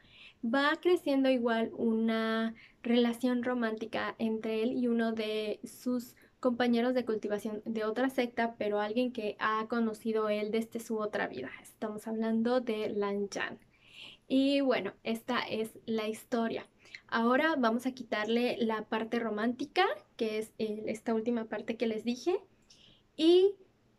va 0.45 0.71
creciendo 0.79 1.31
igual 1.31 1.71
una 1.75 2.53
relación 2.83 3.41
romántica 3.41 4.13
entre 4.19 4.61
él 4.61 4.73
y 4.73 4.87
uno 4.89 5.13
de 5.13 5.59
sus 5.63 6.15
compañeros 6.39 6.93
de 6.93 7.03
cultivación 7.03 7.63
de 7.65 7.83
otra 7.83 8.11
secta, 8.11 8.53
pero 8.59 8.79
alguien 8.79 9.11
que 9.11 9.35
ha 9.39 9.65
conocido 9.67 10.29
él 10.29 10.51
desde 10.51 10.79
su 10.81 10.99
otra 10.99 11.25
vida. 11.25 11.49
Estamos 11.63 12.07
hablando 12.07 12.61
de 12.61 12.89
Lan 12.89 13.27
Yan. 13.29 13.57
Y 14.27 14.61
bueno, 14.61 14.93
esta 15.01 15.39
es 15.39 15.79
la 15.87 16.07
historia. 16.07 16.67
Ahora 17.13 17.55
vamos 17.59 17.85
a 17.85 17.91
quitarle 17.91 18.57
la 18.59 18.85
parte 18.85 19.19
romántica, 19.19 19.85
que 20.17 20.39
es 20.39 20.51
esta 20.57 21.13
última 21.13 21.45
parte 21.45 21.77
que 21.77 21.85
les 21.85 22.03
dije, 22.03 22.39
y 23.15 23.53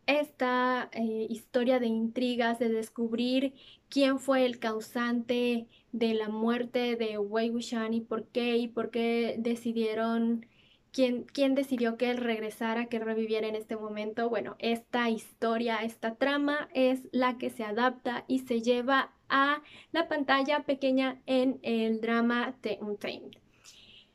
esta 0.06 0.90
eh, 0.92 1.28
historia 1.30 1.78
de 1.78 1.86
intrigas, 1.86 2.58
de 2.58 2.68
descubrir 2.70 3.54
quién 3.88 4.18
fue 4.18 4.44
el 4.44 4.58
causante 4.58 5.68
de 5.92 6.14
la 6.14 6.28
muerte 6.28 6.96
de 6.96 7.16
Wei 7.18 7.50
Wuxian 7.50 7.94
y 7.94 8.00
por 8.00 8.26
qué, 8.26 8.56
y 8.56 8.66
por 8.66 8.90
qué 8.90 9.36
decidieron 9.38 10.46
¿Quién, 10.94 11.56
decidió 11.56 11.96
que 11.96 12.08
él 12.12 12.18
regresara, 12.18 12.86
que 12.86 13.00
reviviera 13.00 13.48
en 13.48 13.56
este 13.56 13.74
momento? 13.74 14.30
Bueno, 14.30 14.54
esta 14.60 15.10
historia, 15.10 15.78
esta 15.78 16.14
trama 16.14 16.68
es 16.72 17.08
la 17.10 17.36
que 17.36 17.50
se 17.50 17.64
adapta 17.64 18.24
y 18.28 18.38
se 18.40 18.62
lleva 18.62 19.12
a 19.34 19.62
la 19.90 20.06
pantalla 20.06 20.62
pequeña 20.62 21.20
en 21.26 21.58
el 21.62 22.00
drama 22.00 22.54
The 22.60 22.78
Untamed. 22.80 23.32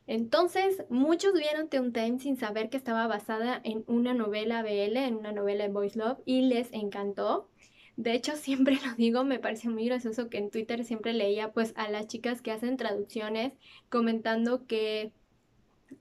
Entonces, 0.08 0.82
muchos 0.90 1.34
vieron 1.34 1.68
The 1.68 1.82
Untamed 1.82 2.20
sin 2.20 2.38
saber 2.38 2.70
que 2.70 2.78
estaba 2.78 3.06
basada 3.06 3.60
en 3.66 3.84
una 3.86 4.14
novela 4.14 4.64
BL, 4.64 4.96
en 4.96 5.18
una 5.18 5.34
novela 5.34 5.66
de 5.66 5.74
Boys 5.74 5.98
Love, 5.98 6.20
y 6.26 6.44
les 6.44 6.72
encantó. 6.72 7.50
De 7.98 8.14
hecho, 8.14 8.36
siempre 8.38 8.80
lo 8.86 8.94
digo, 8.96 9.26
me 9.26 9.40
parece 9.40 9.68
muy 9.68 9.86
gracioso 9.86 10.30
que 10.30 10.38
en 10.38 10.52
Twitter 10.52 10.86
siempre 10.86 11.12
leía 11.12 11.52
pues 11.52 11.74
a 11.76 11.90
las 11.90 12.08
chicas 12.08 12.42
que 12.42 12.52
hacen 12.52 12.78
traducciones 12.78 13.52
comentando 13.90 14.68
que 14.68 15.12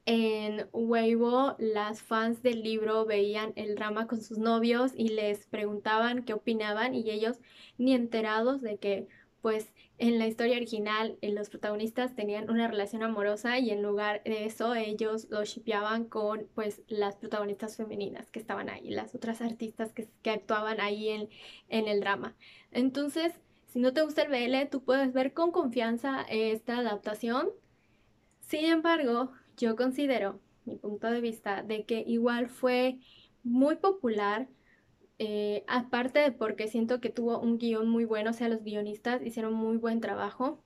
en 0.07 0.69
Weibo 0.73 1.55
las 1.59 2.03
fans 2.03 2.43
del 2.43 2.63
libro 2.63 3.05
veían 3.05 3.53
el 3.57 3.75
drama 3.75 4.07
con 4.07 4.23
sus 4.23 4.39
novios 4.39 4.93
y 4.95 5.09
les 5.09 5.47
preguntaban 5.47 6.25
qué 6.25 6.33
opinaban 6.33 6.95
y 6.95 7.11
ellos 7.11 7.39
ni 7.77 7.95
enterados 7.95 8.63
de 8.63 8.79
que 8.79 9.09
pues 9.43 9.73
en 9.99 10.19
la 10.19 10.27
historia 10.27 10.57
original 10.57 11.17
eh, 11.21 11.33
los 11.33 11.49
protagonistas 11.49 12.15
tenían 12.15 12.51
una 12.51 12.69
relación 12.69 13.03
amorosa 13.03 13.59
y 13.59 13.71
en 13.71 13.83
lugar 13.83 14.23
de 14.25 14.45
eso 14.45 14.75
ellos 14.75 15.27
lo 15.31 15.45
shipeaban 15.45 16.05
con 16.05 16.47
pues 16.55 16.83
las 16.89 17.17
protagonistas 17.17 17.77
femeninas 17.77 18.31
que 18.31 18.39
estaban 18.39 18.69
ahí, 18.69 18.91
las 18.91 19.15
otras 19.15 19.41
artistas 19.41 19.93
que, 19.93 20.09
actuaban 20.31 20.81
ahí 20.81 21.09
en, 21.09 21.29
en 21.69 21.89
el 21.89 22.01
drama. 22.01 22.37
Entonces, 22.71 23.33
si 23.67 23.81
no 23.81 23.93
te 23.93 24.03
gusta 24.03 24.23
el 24.23 24.31
BL, 24.31 24.69
tú 24.71 24.83
puedes 24.83 25.13
ver 25.13 25.33
con 25.33 25.51
confianza 25.51 26.23
esta 26.29 26.79
adaptación. 26.79 27.51
Sin 28.41 28.65
embargo, 28.67 29.33
yo 29.59 29.77
considero, 29.77 30.41
mi 30.65 30.77
punto 30.77 31.11
de 31.11 31.21
vista, 31.21 31.63
de 31.63 31.85
que 31.85 32.05
igual 32.07 32.49
fue 32.49 32.99
muy 33.43 33.77
popular, 33.77 34.49
eh, 35.19 35.65
aparte 35.67 36.21
de 36.21 36.33
porque 36.33 36.69
siento 36.69 37.01
que 37.01 37.11
tuvo 37.11 37.41
un 37.41 37.59
guion 37.59 37.89
muy 37.89 38.05
bueno, 38.05 38.31
o 38.31 38.33
sea, 38.33 38.49
los 38.49 38.63
guionistas 38.63 39.23
hicieron 39.25 39.55
muy 39.55 39.77
buen 39.77 40.01
trabajo, 40.01 40.63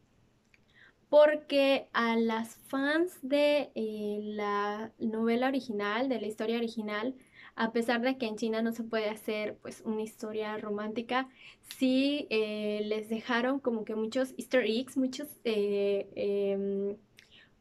porque 1.08 1.88
a 1.92 2.16
las 2.16 2.56
fans 2.68 3.18
de 3.22 3.70
eh, 3.74 4.20
la 4.22 4.92
novela 4.98 5.48
original, 5.48 6.08
de 6.08 6.20
la 6.20 6.26
historia 6.26 6.56
original, 6.56 7.14
a 7.54 7.72
pesar 7.72 8.00
de 8.00 8.16
que 8.16 8.26
en 8.26 8.36
China 8.36 8.62
no 8.62 8.72
se 8.72 8.82
puede 8.82 9.10
hacer 9.10 9.58
pues 9.60 9.82
una 9.84 10.02
historia 10.02 10.56
romántica, 10.56 11.28
sí 11.78 12.26
eh, 12.30 12.80
les 12.84 13.10
dejaron 13.10 13.60
como 13.60 13.84
que 13.84 13.94
muchos 13.94 14.34
easter 14.38 14.64
eggs, 14.64 14.96
muchos 14.96 15.28
em, 15.44 16.96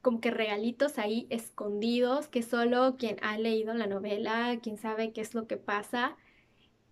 como 0.01 0.19
que 0.21 0.31
regalitos 0.31 0.97
ahí 0.97 1.27
escondidos 1.29 2.27
que 2.27 2.41
solo 2.43 2.95
quien 2.97 3.17
ha 3.21 3.37
leído 3.37 3.73
la 3.73 3.87
novela, 3.87 4.57
quien 4.61 4.77
sabe 4.77 5.13
qué 5.13 5.21
es 5.21 5.35
lo 5.35 5.47
que 5.47 5.57
pasa, 5.57 6.17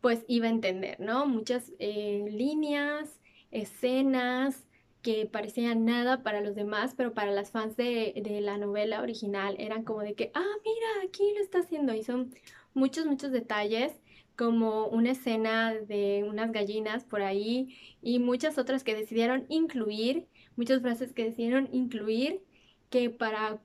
pues 0.02 0.24
iba 0.28 0.48
a 0.48 0.52
entender, 0.52 1.00
¿no? 1.00 1.26
Muchas 1.26 1.74
eh, 1.80 2.26
líneas, 2.30 3.20
escenas 3.52 4.66
que 5.02 5.26
parecían 5.26 5.86
nada 5.86 6.24
para 6.24 6.42
los 6.42 6.56
demás, 6.56 6.94
pero 6.96 7.14
para 7.14 7.32
las 7.32 7.52
fans 7.52 7.78
de, 7.78 8.14
de, 8.16 8.42
la 8.42 8.58
novela 8.58 9.02
original 9.02 9.56
eran 9.60 9.84
como 9.84 10.02
de 10.02 10.14
que, 10.14 10.32
ah, 10.34 10.56
mira, 10.64 11.08
aquí 11.08 11.24
lo 11.36 11.42
está 11.42 11.60
haciendo. 11.60 11.94
Y 11.94 12.04
son 12.04 12.34
muchos, 12.74 13.06
muchos 13.06 13.32
detalles, 13.32 13.94
como 14.40 14.88
una 14.88 15.12
escena 15.12 15.74
de 15.74 16.26
unas 16.26 16.54
gallinas 16.54 17.04
por 17.04 17.22
ahí 17.22 17.78
y 18.02 18.20
muchas 18.20 18.58
otras 18.58 18.86
que 18.86 18.96
decidieron 18.96 19.46
incluir, 19.50 20.28
muchas 20.56 20.82
frases 20.82 21.12
que 21.12 21.26
decidieron 21.26 21.68
incluir 21.74 22.42
que 22.90 23.10
para 23.10 23.60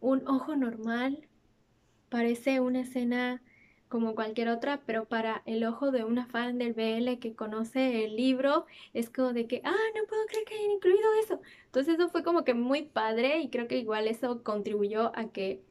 un 0.00 0.26
ojo 0.28 0.56
normal 0.56 1.26
parece 2.08 2.60
una 2.60 2.80
escena 2.80 3.42
como 3.88 4.14
cualquier 4.14 4.48
otra, 4.48 4.82
pero 4.84 5.04
para 5.06 5.42
el 5.46 5.64
ojo 5.64 5.92
de 5.92 6.04
una 6.04 6.26
fan 6.26 6.58
del 6.58 6.74
BL 6.74 7.18
que 7.18 7.34
conoce 7.34 8.04
el 8.04 8.16
libro 8.16 8.66
es 8.94 9.10
como 9.10 9.32
de 9.32 9.46
que, 9.46 9.62
ah, 9.64 9.74
no 9.94 10.06
puedo 10.08 10.26
creer 10.26 10.44
que 10.44 10.54
hayan 10.54 10.70
incluido 10.72 11.08
eso. 11.22 11.40
Entonces 11.66 11.94
eso 11.94 12.08
fue 12.08 12.22
como 12.24 12.44
que 12.44 12.54
muy 12.54 12.82
padre 12.82 13.38
y 13.40 13.48
creo 13.48 13.68
que 13.68 13.78
igual 13.78 14.08
eso 14.08 14.42
contribuyó 14.42 15.12
a 15.16 15.30
que 15.30 15.62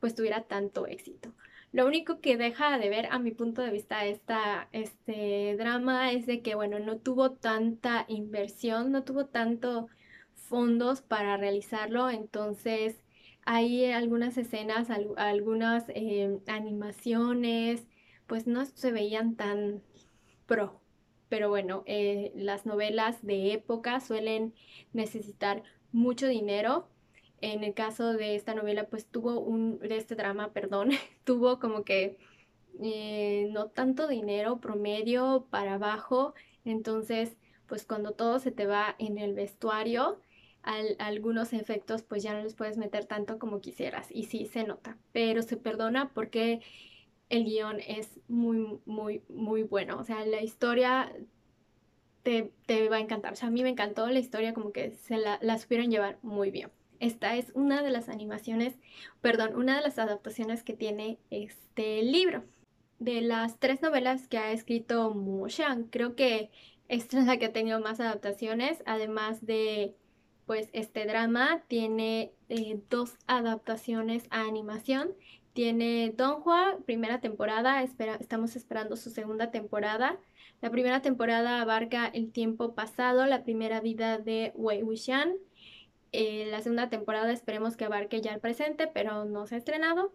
pues 0.00 0.14
tuviera 0.14 0.44
tanto 0.44 0.86
éxito. 0.86 1.32
Lo 1.72 1.86
único 1.86 2.20
que 2.20 2.36
deja 2.36 2.78
de 2.78 2.88
ver 2.88 3.06
a 3.10 3.18
mi 3.18 3.32
punto 3.32 3.60
de 3.62 3.70
vista 3.72 4.04
esta, 4.04 4.68
este 4.70 5.56
drama 5.58 6.12
es 6.12 6.26
de 6.26 6.40
que, 6.42 6.54
bueno, 6.54 6.78
no 6.78 6.98
tuvo 6.98 7.32
tanta 7.32 8.04
inversión, 8.08 8.92
no 8.92 9.02
tuvo 9.02 9.26
tanto 9.26 9.88
fondos 10.44 11.02
para 11.02 11.36
realizarlo, 11.36 12.10
entonces 12.10 12.96
hay 13.46 13.90
algunas 13.90 14.38
escenas, 14.38 14.88
algunas 14.90 15.84
eh, 15.88 16.38
animaciones, 16.46 17.86
pues 18.26 18.46
no 18.46 18.64
se 18.64 18.92
veían 18.92 19.36
tan 19.36 19.82
pro. 20.46 20.80
Pero 21.28 21.48
bueno, 21.48 21.82
eh, 21.86 22.32
las 22.34 22.64
novelas 22.66 23.22
de 23.22 23.52
época 23.52 24.00
suelen 24.00 24.54
necesitar 24.92 25.62
mucho 25.92 26.26
dinero. 26.26 26.88
En 27.40 27.64
el 27.64 27.74
caso 27.74 28.14
de 28.14 28.36
esta 28.36 28.54
novela, 28.54 28.88
pues 28.88 29.06
tuvo 29.06 29.40
un, 29.40 29.78
de 29.80 29.96
este 29.96 30.14
drama, 30.14 30.52
perdón, 30.52 30.90
tuvo 31.24 31.58
como 31.58 31.84
que 31.84 32.16
eh, 32.82 33.48
no 33.52 33.68
tanto 33.68 34.08
dinero 34.08 34.60
promedio 34.60 35.46
para 35.50 35.74
abajo. 35.74 36.34
Entonces, 36.64 37.36
pues 37.66 37.84
cuando 37.84 38.12
todo 38.12 38.38
se 38.38 38.52
te 38.52 38.66
va 38.66 38.94
en 38.98 39.18
el 39.18 39.34
vestuario, 39.34 40.20
algunos 40.98 41.52
efectos 41.52 42.02
pues 42.02 42.22
ya 42.22 42.34
no 42.34 42.42
les 42.42 42.54
puedes 42.54 42.78
meter 42.78 43.04
tanto 43.04 43.38
como 43.38 43.60
quisieras 43.60 44.08
y 44.10 44.24
sí 44.24 44.46
se 44.46 44.64
nota, 44.64 44.96
pero 45.12 45.42
se 45.42 45.56
perdona 45.56 46.10
porque 46.14 46.60
el 47.28 47.44
guion 47.44 47.80
es 47.80 48.20
muy, 48.28 48.78
muy, 48.86 49.22
muy 49.28 49.62
bueno. 49.62 49.98
O 49.98 50.04
sea, 50.04 50.24
la 50.24 50.42
historia 50.42 51.12
te, 52.22 52.52
va 52.88 52.96
a 52.96 53.00
encantar. 53.00 53.32
O 53.32 53.36
sea, 53.36 53.48
a 53.48 53.50
mí 53.50 53.62
me 53.62 53.68
encantó 53.68 54.08
la 54.08 54.18
historia, 54.18 54.54
como 54.54 54.72
que 54.72 54.92
se 54.92 55.16
la, 55.16 55.38
la 55.42 55.58
supieron 55.58 55.90
llevar 55.90 56.18
muy 56.22 56.50
bien. 56.50 56.70
Esta 57.00 57.36
es 57.36 57.50
una 57.54 57.82
de 57.82 57.90
las 57.90 58.08
animaciones, 58.08 58.74
perdón, 59.20 59.56
una 59.56 59.76
de 59.76 59.82
las 59.82 59.98
adaptaciones 59.98 60.62
que 60.62 60.74
tiene 60.74 61.18
este 61.30 62.02
libro. 62.02 62.44
De 62.98 63.20
las 63.20 63.58
tres 63.58 63.82
novelas 63.82 64.28
que 64.28 64.38
ha 64.38 64.52
escrito 64.52 65.12
Mu 65.12 65.48
Xiang, 65.48 65.84
creo 65.90 66.14
que 66.14 66.50
esta 66.88 67.18
es 67.18 67.26
la 67.26 67.38
que 67.38 67.46
ha 67.46 67.52
tenido 67.52 67.80
más 67.80 68.00
adaptaciones, 68.00 68.82
además 68.86 69.44
de 69.44 69.94
pues 70.46 70.68
este 70.72 71.06
drama 71.06 71.62
tiene 71.68 72.32
eh, 72.48 72.80
dos 72.90 73.16
adaptaciones 73.26 74.24
a 74.30 74.42
animación. 74.42 75.14
Tiene 75.52 76.12
Donghua, 76.16 76.78
primera 76.84 77.20
temporada, 77.20 77.82
espera, 77.82 78.16
estamos 78.16 78.56
esperando 78.56 78.96
su 78.96 79.10
segunda 79.10 79.50
temporada. 79.50 80.18
La 80.60 80.70
primera 80.70 81.00
temporada 81.00 81.60
abarca 81.60 82.06
el 82.06 82.32
tiempo 82.32 82.74
pasado, 82.74 83.26
la 83.26 83.44
primera 83.44 83.80
vida 83.80 84.18
de 84.18 84.52
Wei 84.56 84.82
Wuxian. 84.82 85.34
Eh, 86.12 86.46
la 86.50 86.60
segunda 86.60 86.88
temporada 86.90 87.32
esperemos 87.32 87.76
que 87.76 87.84
abarque 87.84 88.20
ya 88.20 88.32
el 88.32 88.40
presente, 88.40 88.86
pero 88.86 89.24
no 89.24 89.46
se 89.46 89.56
ha 89.56 89.58
estrenado. 89.58 90.12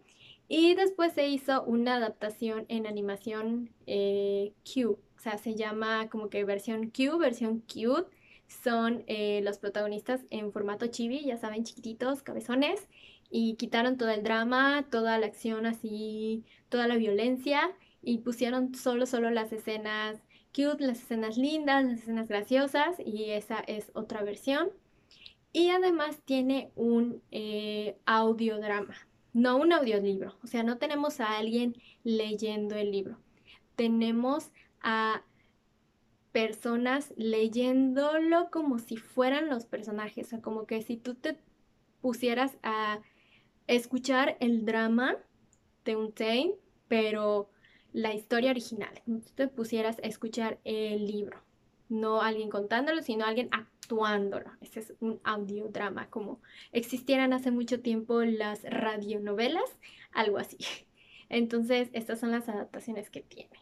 Y 0.48 0.74
después 0.74 1.14
se 1.14 1.28
hizo 1.28 1.64
una 1.64 1.96
adaptación 1.96 2.66
en 2.70 2.88
animación 2.88 3.70
eh, 3.86 4.54
Q, 4.66 4.98
o 5.20 5.20
sea, 5.22 5.38
se 5.38 5.56
llama 5.56 6.10
como 6.10 6.30
que 6.30 6.44
versión 6.44 6.90
Q, 6.90 7.18
versión 7.18 7.60
cute. 7.62 8.10
Son 8.50 9.04
eh, 9.06 9.42
los 9.44 9.60
protagonistas 9.60 10.26
en 10.32 10.52
formato 10.52 10.88
chibi, 10.88 11.24
ya 11.24 11.38
saben, 11.38 11.64
chiquititos, 11.64 12.24
cabezones. 12.24 12.90
Y 13.30 13.54
quitaron 13.56 13.98
todo 13.98 14.10
el 14.10 14.24
drama, 14.24 14.88
toda 14.90 15.20
la 15.20 15.28
acción 15.28 15.68
así, 15.68 16.44
toda 16.68 16.88
la 16.88 16.98
violencia. 16.98 17.72
Y 18.02 18.20
pusieron 18.20 18.74
solo, 18.74 19.06
solo 19.06 19.30
las 19.30 19.54
escenas 19.54 20.18
cute, 20.54 20.86
las 20.86 21.00
escenas 21.00 21.38
lindas, 21.38 21.86
las 21.86 22.00
escenas 22.00 22.28
graciosas. 22.28 22.98
Y 23.06 23.30
esa 23.30 23.60
es 23.60 23.92
otra 23.94 24.24
versión. 24.24 24.72
Y 25.54 25.70
además 25.70 26.20
tiene 26.26 26.72
un 26.76 27.22
eh, 27.32 27.98
audiodrama, 28.06 28.96
no 29.34 29.58
un 29.58 29.74
audiolibro. 29.74 30.38
O 30.44 30.48
sea, 30.48 30.64
no 30.64 30.78
tenemos 30.78 31.20
a 31.20 31.38
alguien 31.38 31.76
leyendo 32.04 32.76
el 32.76 32.92
libro. 32.92 33.20
Tenemos 33.76 34.52
a 34.82 35.24
personas 36.32 37.14
leyéndolo 37.18 38.50
como 38.52 38.80
si 38.80 38.98
fueran 38.98 39.50
los 39.50 39.66
personajes. 39.66 40.34
O 40.34 40.42
como 40.42 40.66
que 40.66 40.82
si 40.82 40.98
tú 40.98 41.16
te 41.16 41.38
pusieras 42.02 42.58
a 42.64 43.00
escuchar 43.68 44.38
el 44.40 44.66
drama 44.66 45.18
de 45.86 45.96
un 45.96 46.12
Tain, 46.12 46.54
pero 46.88 47.50
la 47.94 48.14
historia 48.14 48.52
original, 48.52 49.02
como 49.06 49.22
si 49.22 49.34
te 49.34 49.48
pusieras 49.48 49.98
a 50.00 50.08
escuchar 50.08 50.60
el 50.64 51.06
libro. 51.06 51.42
No 51.88 52.22
alguien 52.22 52.50
contándolo, 52.50 53.02
sino 53.02 53.26
alguien 53.26 53.50
actuándolo. 53.52 54.52
Ese 54.62 54.82
es 54.82 54.94
un 55.00 55.20
audiodrama, 55.24 56.10
como 56.10 56.40
existieran 56.72 57.34
hace 57.34 57.52
mucho 57.52 57.82
tiempo 57.82 58.22
las 58.22 58.64
radionovelas, 58.64 59.80
algo 60.12 60.38
así. 60.38 60.58
Entonces, 61.30 61.90
estas 61.94 62.20
son 62.20 62.32
las 62.32 62.48
adaptaciones 62.50 63.10
que 63.10 63.22
tiene. 63.22 63.59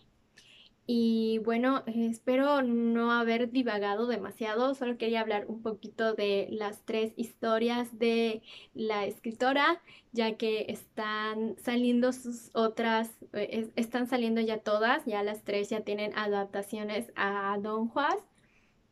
Y 0.90 1.40
bueno, 1.40 1.84
espero 1.86 2.62
no 2.62 3.12
haber 3.12 3.52
divagado 3.52 4.08
demasiado, 4.08 4.74
solo 4.74 4.98
quería 4.98 5.20
hablar 5.20 5.46
un 5.50 5.62
poquito 5.62 6.14
de 6.14 6.48
las 6.50 6.86
tres 6.86 7.12
historias 7.18 8.00
de 8.00 8.42
la 8.74 9.06
escritora, 9.06 9.82
ya 10.14 10.38
que 10.38 10.66
están 10.70 11.58
saliendo 11.60 12.14
sus 12.14 12.52
otras, 12.54 13.12
eh, 13.34 13.70
están 13.76 14.08
saliendo 14.08 14.40
ya 14.40 14.60
todas, 14.60 15.06
ya 15.06 15.24
las 15.24 15.44
tres 15.44 15.70
ya 15.70 15.82
tienen 15.82 16.18
adaptaciones 16.18 17.12
a 17.18 17.58
Don 17.62 17.90
Juan, 17.90 18.18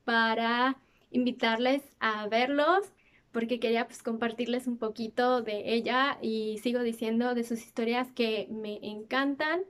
para 0.03 0.77
invitarles 1.11 1.81
a 1.99 2.27
verlos 2.27 2.91
porque 3.31 3.59
quería 3.59 3.85
pues 3.85 4.01
compartirles 4.01 4.67
un 4.67 4.77
poquito 4.77 5.41
de 5.41 5.73
ella 5.73 6.17
y 6.21 6.57
sigo 6.59 6.79
diciendo 6.83 7.35
de 7.35 7.43
sus 7.43 7.59
historias 7.63 8.09
que 8.13 8.47
me 8.49 8.79
encantan 8.81 9.63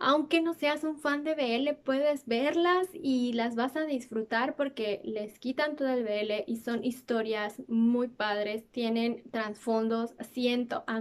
aunque 0.00 0.40
no 0.40 0.54
seas 0.54 0.82
un 0.82 0.98
fan 0.98 1.24
de 1.24 1.34
BL, 1.34 1.74
puedes 1.84 2.26
verlas 2.26 2.88
y 2.94 3.34
las 3.34 3.54
vas 3.54 3.76
a 3.76 3.84
disfrutar 3.84 4.56
porque 4.56 5.02
les 5.04 5.38
quitan 5.38 5.76
todo 5.76 5.88
el 5.88 6.04
BL 6.04 6.44
y 6.46 6.56
son 6.56 6.82
historias 6.84 7.62
muy 7.68 8.08
padres, 8.08 8.64
tienen 8.70 9.22
trasfondos, 9.30 10.14
siento 10.32 10.84
a 10.86 11.00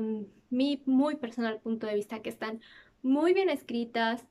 mi 0.49 0.83
muy 0.85 1.15
personal 1.15 1.59
punto 1.61 1.87
de 1.87 1.95
vista 1.95 2.21
que 2.21 2.29
están 2.29 2.59
muy 3.01 3.33
bien 3.33 3.49
escritas, 3.49 4.25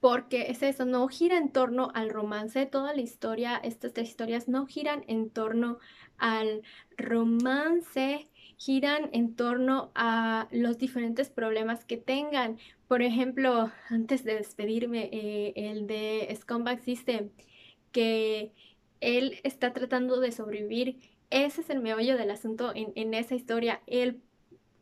porque 0.00 0.50
es 0.50 0.62
eso, 0.62 0.84
no 0.84 1.06
gira 1.08 1.38
en 1.38 1.50
torno 1.50 1.90
al 1.94 2.10
romance, 2.10 2.66
toda 2.66 2.94
la 2.94 3.00
historia, 3.00 3.56
estas 3.56 3.92
tres 3.92 4.08
historias 4.08 4.48
no 4.48 4.66
giran 4.66 5.04
en 5.06 5.30
torno 5.30 5.78
al 6.18 6.62
romance, 6.96 8.28
giran 8.56 9.10
en 9.12 9.34
torno 9.34 9.90
a 9.94 10.48
los 10.50 10.78
diferentes 10.78 11.30
problemas 11.30 11.84
que 11.84 11.96
tengan. 11.96 12.58
Por 12.88 13.02
ejemplo, 13.02 13.70
antes 13.88 14.24
de 14.24 14.36
despedirme, 14.36 15.08
eh, 15.12 15.52
el 15.56 15.86
de 15.86 16.34
Scumbag 16.40 16.80
System, 16.82 17.30
que 17.92 18.52
él 19.00 19.40
está 19.42 19.72
tratando 19.72 20.20
de 20.20 20.32
sobrevivir. 20.32 20.98
Ese 21.30 21.60
es 21.60 21.70
el 21.70 21.80
meollo 21.80 22.16
del 22.16 22.30
asunto 22.30 22.72
en, 22.74 23.14
esa 23.14 23.34
historia. 23.34 23.80
El 23.86 24.20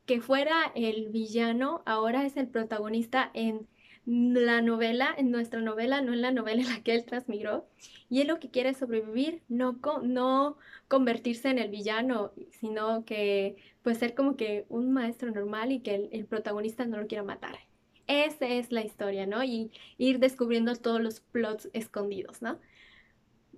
que 0.06 0.20
fuera 0.20 0.72
el 0.74 1.08
villano 1.08 1.82
ahora 1.86 2.26
es 2.26 2.36
el 2.36 2.48
protagonista 2.48 3.30
en 3.34 3.66
la 4.06 4.60
novela, 4.60 5.14
en 5.16 5.30
nuestra 5.30 5.60
novela, 5.60 6.02
no 6.02 6.12
en 6.12 6.20
la 6.20 6.30
novela 6.30 6.62
en 6.62 6.68
la 6.68 6.82
que 6.82 6.94
él 6.94 7.04
transmigró. 7.06 7.66
Y 8.10 8.20
él 8.20 8.28
lo 8.28 8.38
que 8.38 8.50
quiere 8.50 8.70
es 8.70 8.76
sobrevivir, 8.76 9.42
no, 9.48 9.78
no 10.02 10.58
convertirse 10.88 11.48
en 11.48 11.58
el 11.58 11.70
villano, 11.70 12.32
sino 12.60 13.04
que 13.04 13.56
pues 13.82 13.98
ser 13.98 14.14
como 14.14 14.36
que 14.36 14.66
un 14.68 14.92
maestro 14.92 15.30
normal 15.30 15.72
y 15.72 15.80
que 15.80 16.08
el, 16.12 16.26
protagonista 16.26 16.84
no 16.84 16.98
lo 16.98 17.06
quiera 17.06 17.22
matar. 17.22 17.58
Esa 18.06 18.46
es 18.46 18.70
la 18.70 18.82
historia, 18.82 19.26
¿no? 19.26 19.42
Y 19.42 19.70
ir 19.98 20.18
descubriendo 20.18 20.74
todos 20.76 21.00
los 21.00 21.20
plots 21.20 21.70
escondidos, 21.72 22.42
¿no? 22.42 22.58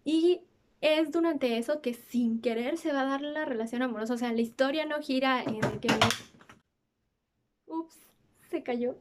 Y 0.04 0.42
es 0.80 1.10
durante 1.10 1.58
eso 1.58 1.80
que 1.80 1.94
sin 1.94 2.40
querer 2.40 2.78
se 2.78 2.92
va 2.92 3.02
a 3.02 3.06
dar 3.06 3.22
la 3.22 3.44
relación 3.44 3.82
amorosa. 3.82 4.14
O 4.14 4.18
sea, 4.18 4.32
la 4.32 4.40
historia 4.40 4.86
no 4.86 5.00
gira 5.00 5.42
en 5.42 5.60
que... 5.80 5.88
Ups, 7.66 7.98
se 8.48 8.62
cayó 8.62 8.96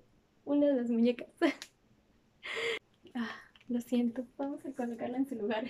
una 0.45 0.67
de 0.67 0.75
las 0.75 0.89
muñecas. 0.89 1.29
ah, 3.15 3.35
lo 3.67 3.81
siento, 3.81 4.25
vamos 4.37 4.65
a 4.65 4.71
colocarla 4.71 5.17
en 5.17 5.27
su 5.27 5.35
lugar. 5.35 5.65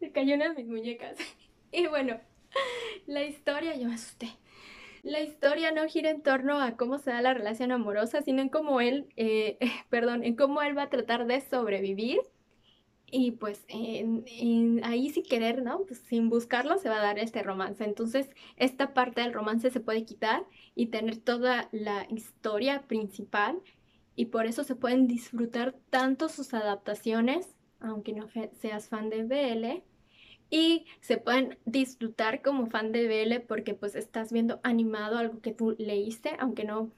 Se 0.00 0.10
cayó 0.10 0.34
una 0.34 0.48
de 0.48 0.62
mis 0.62 0.68
muñecas. 0.68 1.16
Y 1.74 1.86
bueno, 1.86 2.20
la 3.06 3.24
historia, 3.24 3.74
yo 3.74 3.88
me 3.88 3.94
asusté. 3.94 4.28
La 5.02 5.20
historia 5.20 5.72
no 5.72 5.84
gira 5.88 6.10
en 6.10 6.22
torno 6.22 6.60
a 6.60 6.76
cómo 6.76 6.98
se 6.98 7.10
da 7.10 7.20
la 7.22 7.34
relación 7.34 7.72
amorosa, 7.72 8.22
sino 8.22 8.40
en 8.40 8.48
cómo 8.48 8.80
él, 8.80 9.08
eh, 9.16 9.58
perdón, 9.90 10.22
en 10.22 10.36
cómo 10.36 10.62
él 10.62 10.78
va 10.78 10.84
a 10.84 10.90
tratar 10.90 11.26
de 11.26 11.40
sobrevivir. 11.40 12.20
Y 13.14 13.32
pues 13.32 13.66
ahí 13.68 15.10
sin 15.10 15.24
querer, 15.24 15.62
¿no? 15.62 15.84
Pues 15.84 15.98
sin 16.00 16.30
buscarlo 16.30 16.78
se 16.78 16.88
va 16.88 16.96
a 16.96 17.02
dar 17.02 17.18
este 17.18 17.42
romance. 17.42 17.84
Entonces 17.84 18.30
esta 18.56 18.94
parte 18.94 19.20
del 19.20 19.34
romance 19.34 19.70
se 19.70 19.80
puede 19.80 20.06
quitar 20.06 20.46
y 20.74 20.86
tener 20.86 21.18
toda 21.18 21.68
la 21.72 22.06
historia 22.08 22.82
principal. 22.82 23.60
Y 24.16 24.26
por 24.26 24.46
eso 24.46 24.64
se 24.64 24.76
pueden 24.76 25.08
disfrutar 25.08 25.74
tanto 25.90 26.30
sus 26.30 26.54
adaptaciones, 26.54 27.54
aunque 27.80 28.14
no 28.14 28.28
seas 28.52 28.88
fan 28.88 29.10
de 29.10 29.24
BL, 29.24 29.82
y 30.52 30.84
se 31.00 31.16
pueden 31.16 31.58
disfrutar 31.64 32.42
como 32.42 32.66
fan 32.66 32.92
de 32.92 33.08
BL 33.08 33.40
porque 33.46 33.72
pues 33.72 33.94
estás 33.94 34.32
viendo 34.32 34.60
animado 34.62 35.16
algo 35.16 35.40
que 35.40 35.54
tú 35.54 35.74
leíste, 35.78 36.36
aunque 36.38 36.64
no 36.64 36.90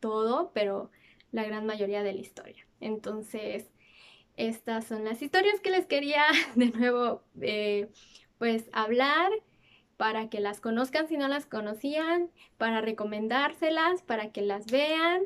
todo, 0.00 0.52
pero 0.52 0.90
la 1.32 1.44
gran 1.44 1.64
mayoría 1.64 2.02
de 2.02 2.12
la 2.12 2.20
historia. 2.20 2.66
Entonces, 2.80 3.70
estas 4.36 4.84
son 4.84 5.06
las 5.06 5.22
historias 5.22 5.60
que 5.60 5.70
les 5.70 5.86
quería 5.86 6.24
de 6.56 6.66
nuevo 6.66 7.22
eh, 7.40 7.88
pues 8.36 8.68
hablar 8.72 9.32
para 9.96 10.28
que 10.28 10.38
las 10.38 10.60
conozcan 10.60 11.08
si 11.08 11.16
no 11.16 11.26
las 11.26 11.46
conocían, 11.46 12.30
para 12.58 12.82
recomendárselas, 12.82 14.02
para 14.02 14.30
que 14.30 14.42
las 14.42 14.66
vean. 14.66 15.22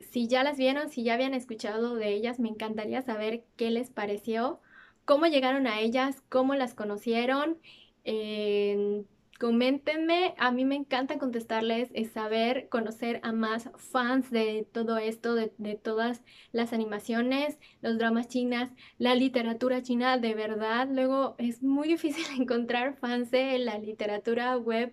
si 0.00 0.28
ya 0.28 0.42
las 0.44 0.56
vieron, 0.56 0.88
si 0.88 1.04
ya 1.04 1.12
habían 1.12 1.34
escuchado 1.34 1.94
de 1.96 2.08
ellas, 2.08 2.40
me 2.40 2.48
encantaría 2.48 3.02
saber 3.02 3.44
qué 3.56 3.70
les 3.70 3.90
pareció 3.90 4.60
cómo 5.04 5.26
llegaron 5.26 5.66
a 5.66 5.80
ellas, 5.80 6.22
cómo 6.28 6.54
las 6.54 6.74
conocieron. 6.74 7.58
Eh, 8.04 9.04
coméntenme, 9.40 10.34
a 10.36 10.52
mí 10.52 10.66
me 10.66 10.74
encanta 10.74 11.18
contestarles, 11.18 11.88
es 11.94 12.12
saber, 12.12 12.68
conocer 12.68 13.20
a 13.22 13.32
más 13.32 13.70
fans 13.76 14.30
de 14.30 14.68
todo 14.70 14.98
esto, 14.98 15.34
de, 15.34 15.48
todas 15.82 16.20
las 16.52 16.74
animaciones, 16.74 17.58
los 17.80 17.96
dramas 17.96 18.28
chinas, 18.28 18.70
la 18.98 19.14
literatura 19.14 19.82
china, 19.82 20.18
de 20.18 20.34
verdad. 20.34 20.88
Luego 20.92 21.36
es 21.38 21.62
muy 21.62 21.88
difícil 21.96 22.26
encontrar 22.38 22.98
fans 22.98 23.30
de 23.30 23.58
la 23.58 23.78
literatura 23.78 24.58
web 24.58 24.92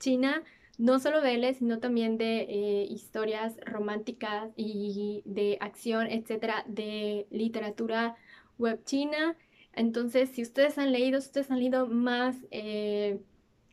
china, 0.00 0.42
no 0.76 0.98
solo 0.98 1.20
de 1.20 1.34
él, 1.34 1.54
sino 1.54 1.78
también 1.78 2.18
de 2.18 2.40
eh, 2.48 2.86
historias 2.90 3.54
románticas 3.64 4.50
y 4.56 5.22
de 5.24 5.56
acción, 5.60 6.08
etcétera, 6.08 6.64
de 6.66 7.28
literatura 7.30 8.16
web 8.58 8.82
china. 8.84 9.36
Entonces, 9.76 10.30
si 10.30 10.42
ustedes 10.42 10.78
han 10.78 10.92
leído, 10.92 11.20
si 11.20 11.28
ustedes 11.28 11.50
han 11.50 11.58
leído 11.58 11.86
más 11.86 12.36
eh, 12.50 13.20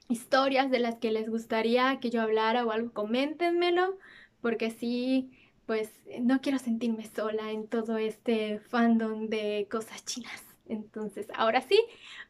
historias 0.09 0.69
de 0.71 0.79
las 0.79 0.95
que 0.95 1.11
les 1.11 1.29
gustaría 1.29 1.99
que 1.99 2.09
yo 2.09 2.21
hablara 2.21 2.65
o 2.65 2.71
algo, 2.71 2.93
coméntenmelo, 2.93 3.97
porque 4.41 4.71
sí, 4.71 5.31
pues 5.65 5.89
no 6.19 6.41
quiero 6.41 6.59
sentirme 6.59 7.05
sola 7.05 7.51
en 7.51 7.67
todo 7.67 7.97
este 7.97 8.59
fandom 8.59 9.27
de 9.27 9.67
cosas 9.71 10.03
chinas. 10.05 10.45
Entonces, 10.67 11.27
ahora 11.35 11.61
sí, 11.61 11.79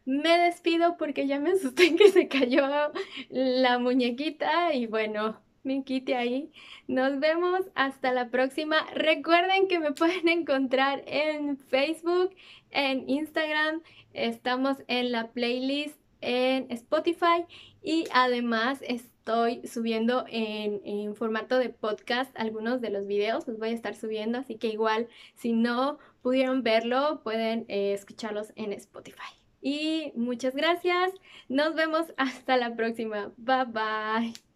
me 0.05 0.37
despido 0.37 0.97
porque 0.97 1.27
ya 1.27 1.39
me 1.39 1.51
asusté 1.51 1.95
que 1.95 2.09
se 2.11 2.27
cayó 2.27 2.63
la 3.29 3.77
muñequita 3.79 4.73
y 4.73 4.87
bueno, 4.87 5.39
me 5.63 5.83
quite 5.83 6.15
ahí. 6.15 6.51
Nos 6.87 7.19
vemos 7.19 7.61
hasta 7.75 8.11
la 8.11 8.29
próxima. 8.29 8.77
Recuerden 8.95 9.67
que 9.67 9.79
me 9.79 9.91
pueden 9.91 10.27
encontrar 10.27 11.03
en 11.07 11.57
Facebook, 11.57 12.33
en 12.71 13.09
Instagram, 13.09 13.81
estamos 14.13 14.77
en 14.87 15.11
la 15.11 15.31
playlist 15.31 15.99
en 16.21 16.71
Spotify 16.71 17.45
y 17.81 18.05
además 18.13 18.79
estoy 18.81 19.65
subiendo 19.67 20.25
en, 20.27 21.15
formato 21.15 21.57
de 21.57 21.69
podcast 21.69 22.31
algunos 22.37 22.81
de 22.81 22.89
los 22.89 23.05
videos, 23.05 23.47
los 23.47 23.57
voy 23.57 23.69
a 23.69 23.73
estar 23.73 23.95
subiendo, 23.95 24.39
así 24.39 24.55
que 24.55 24.67
igual 24.67 25.07
si 25.35 25.53
no 25.53 25.99
pudieron 26.21 26.63
verlo, 26.63 27.21
pueden 27.23 27.65
eh, 27.67 27.93
escucharlos 27.93 28.53
en 28.55 28.73
Spotify. 28.73 29.33
Y 29.61 30.11
muchas 30.15 30.55
gracias, 30.55 31.11
nos 31.49 31.75
vemos 31.75 32.13
hasta 32.17 32.57
la 32.57 32.75
próxima, 32.75 33.31
bye 33.37 33.65
bye. 33.65 34.50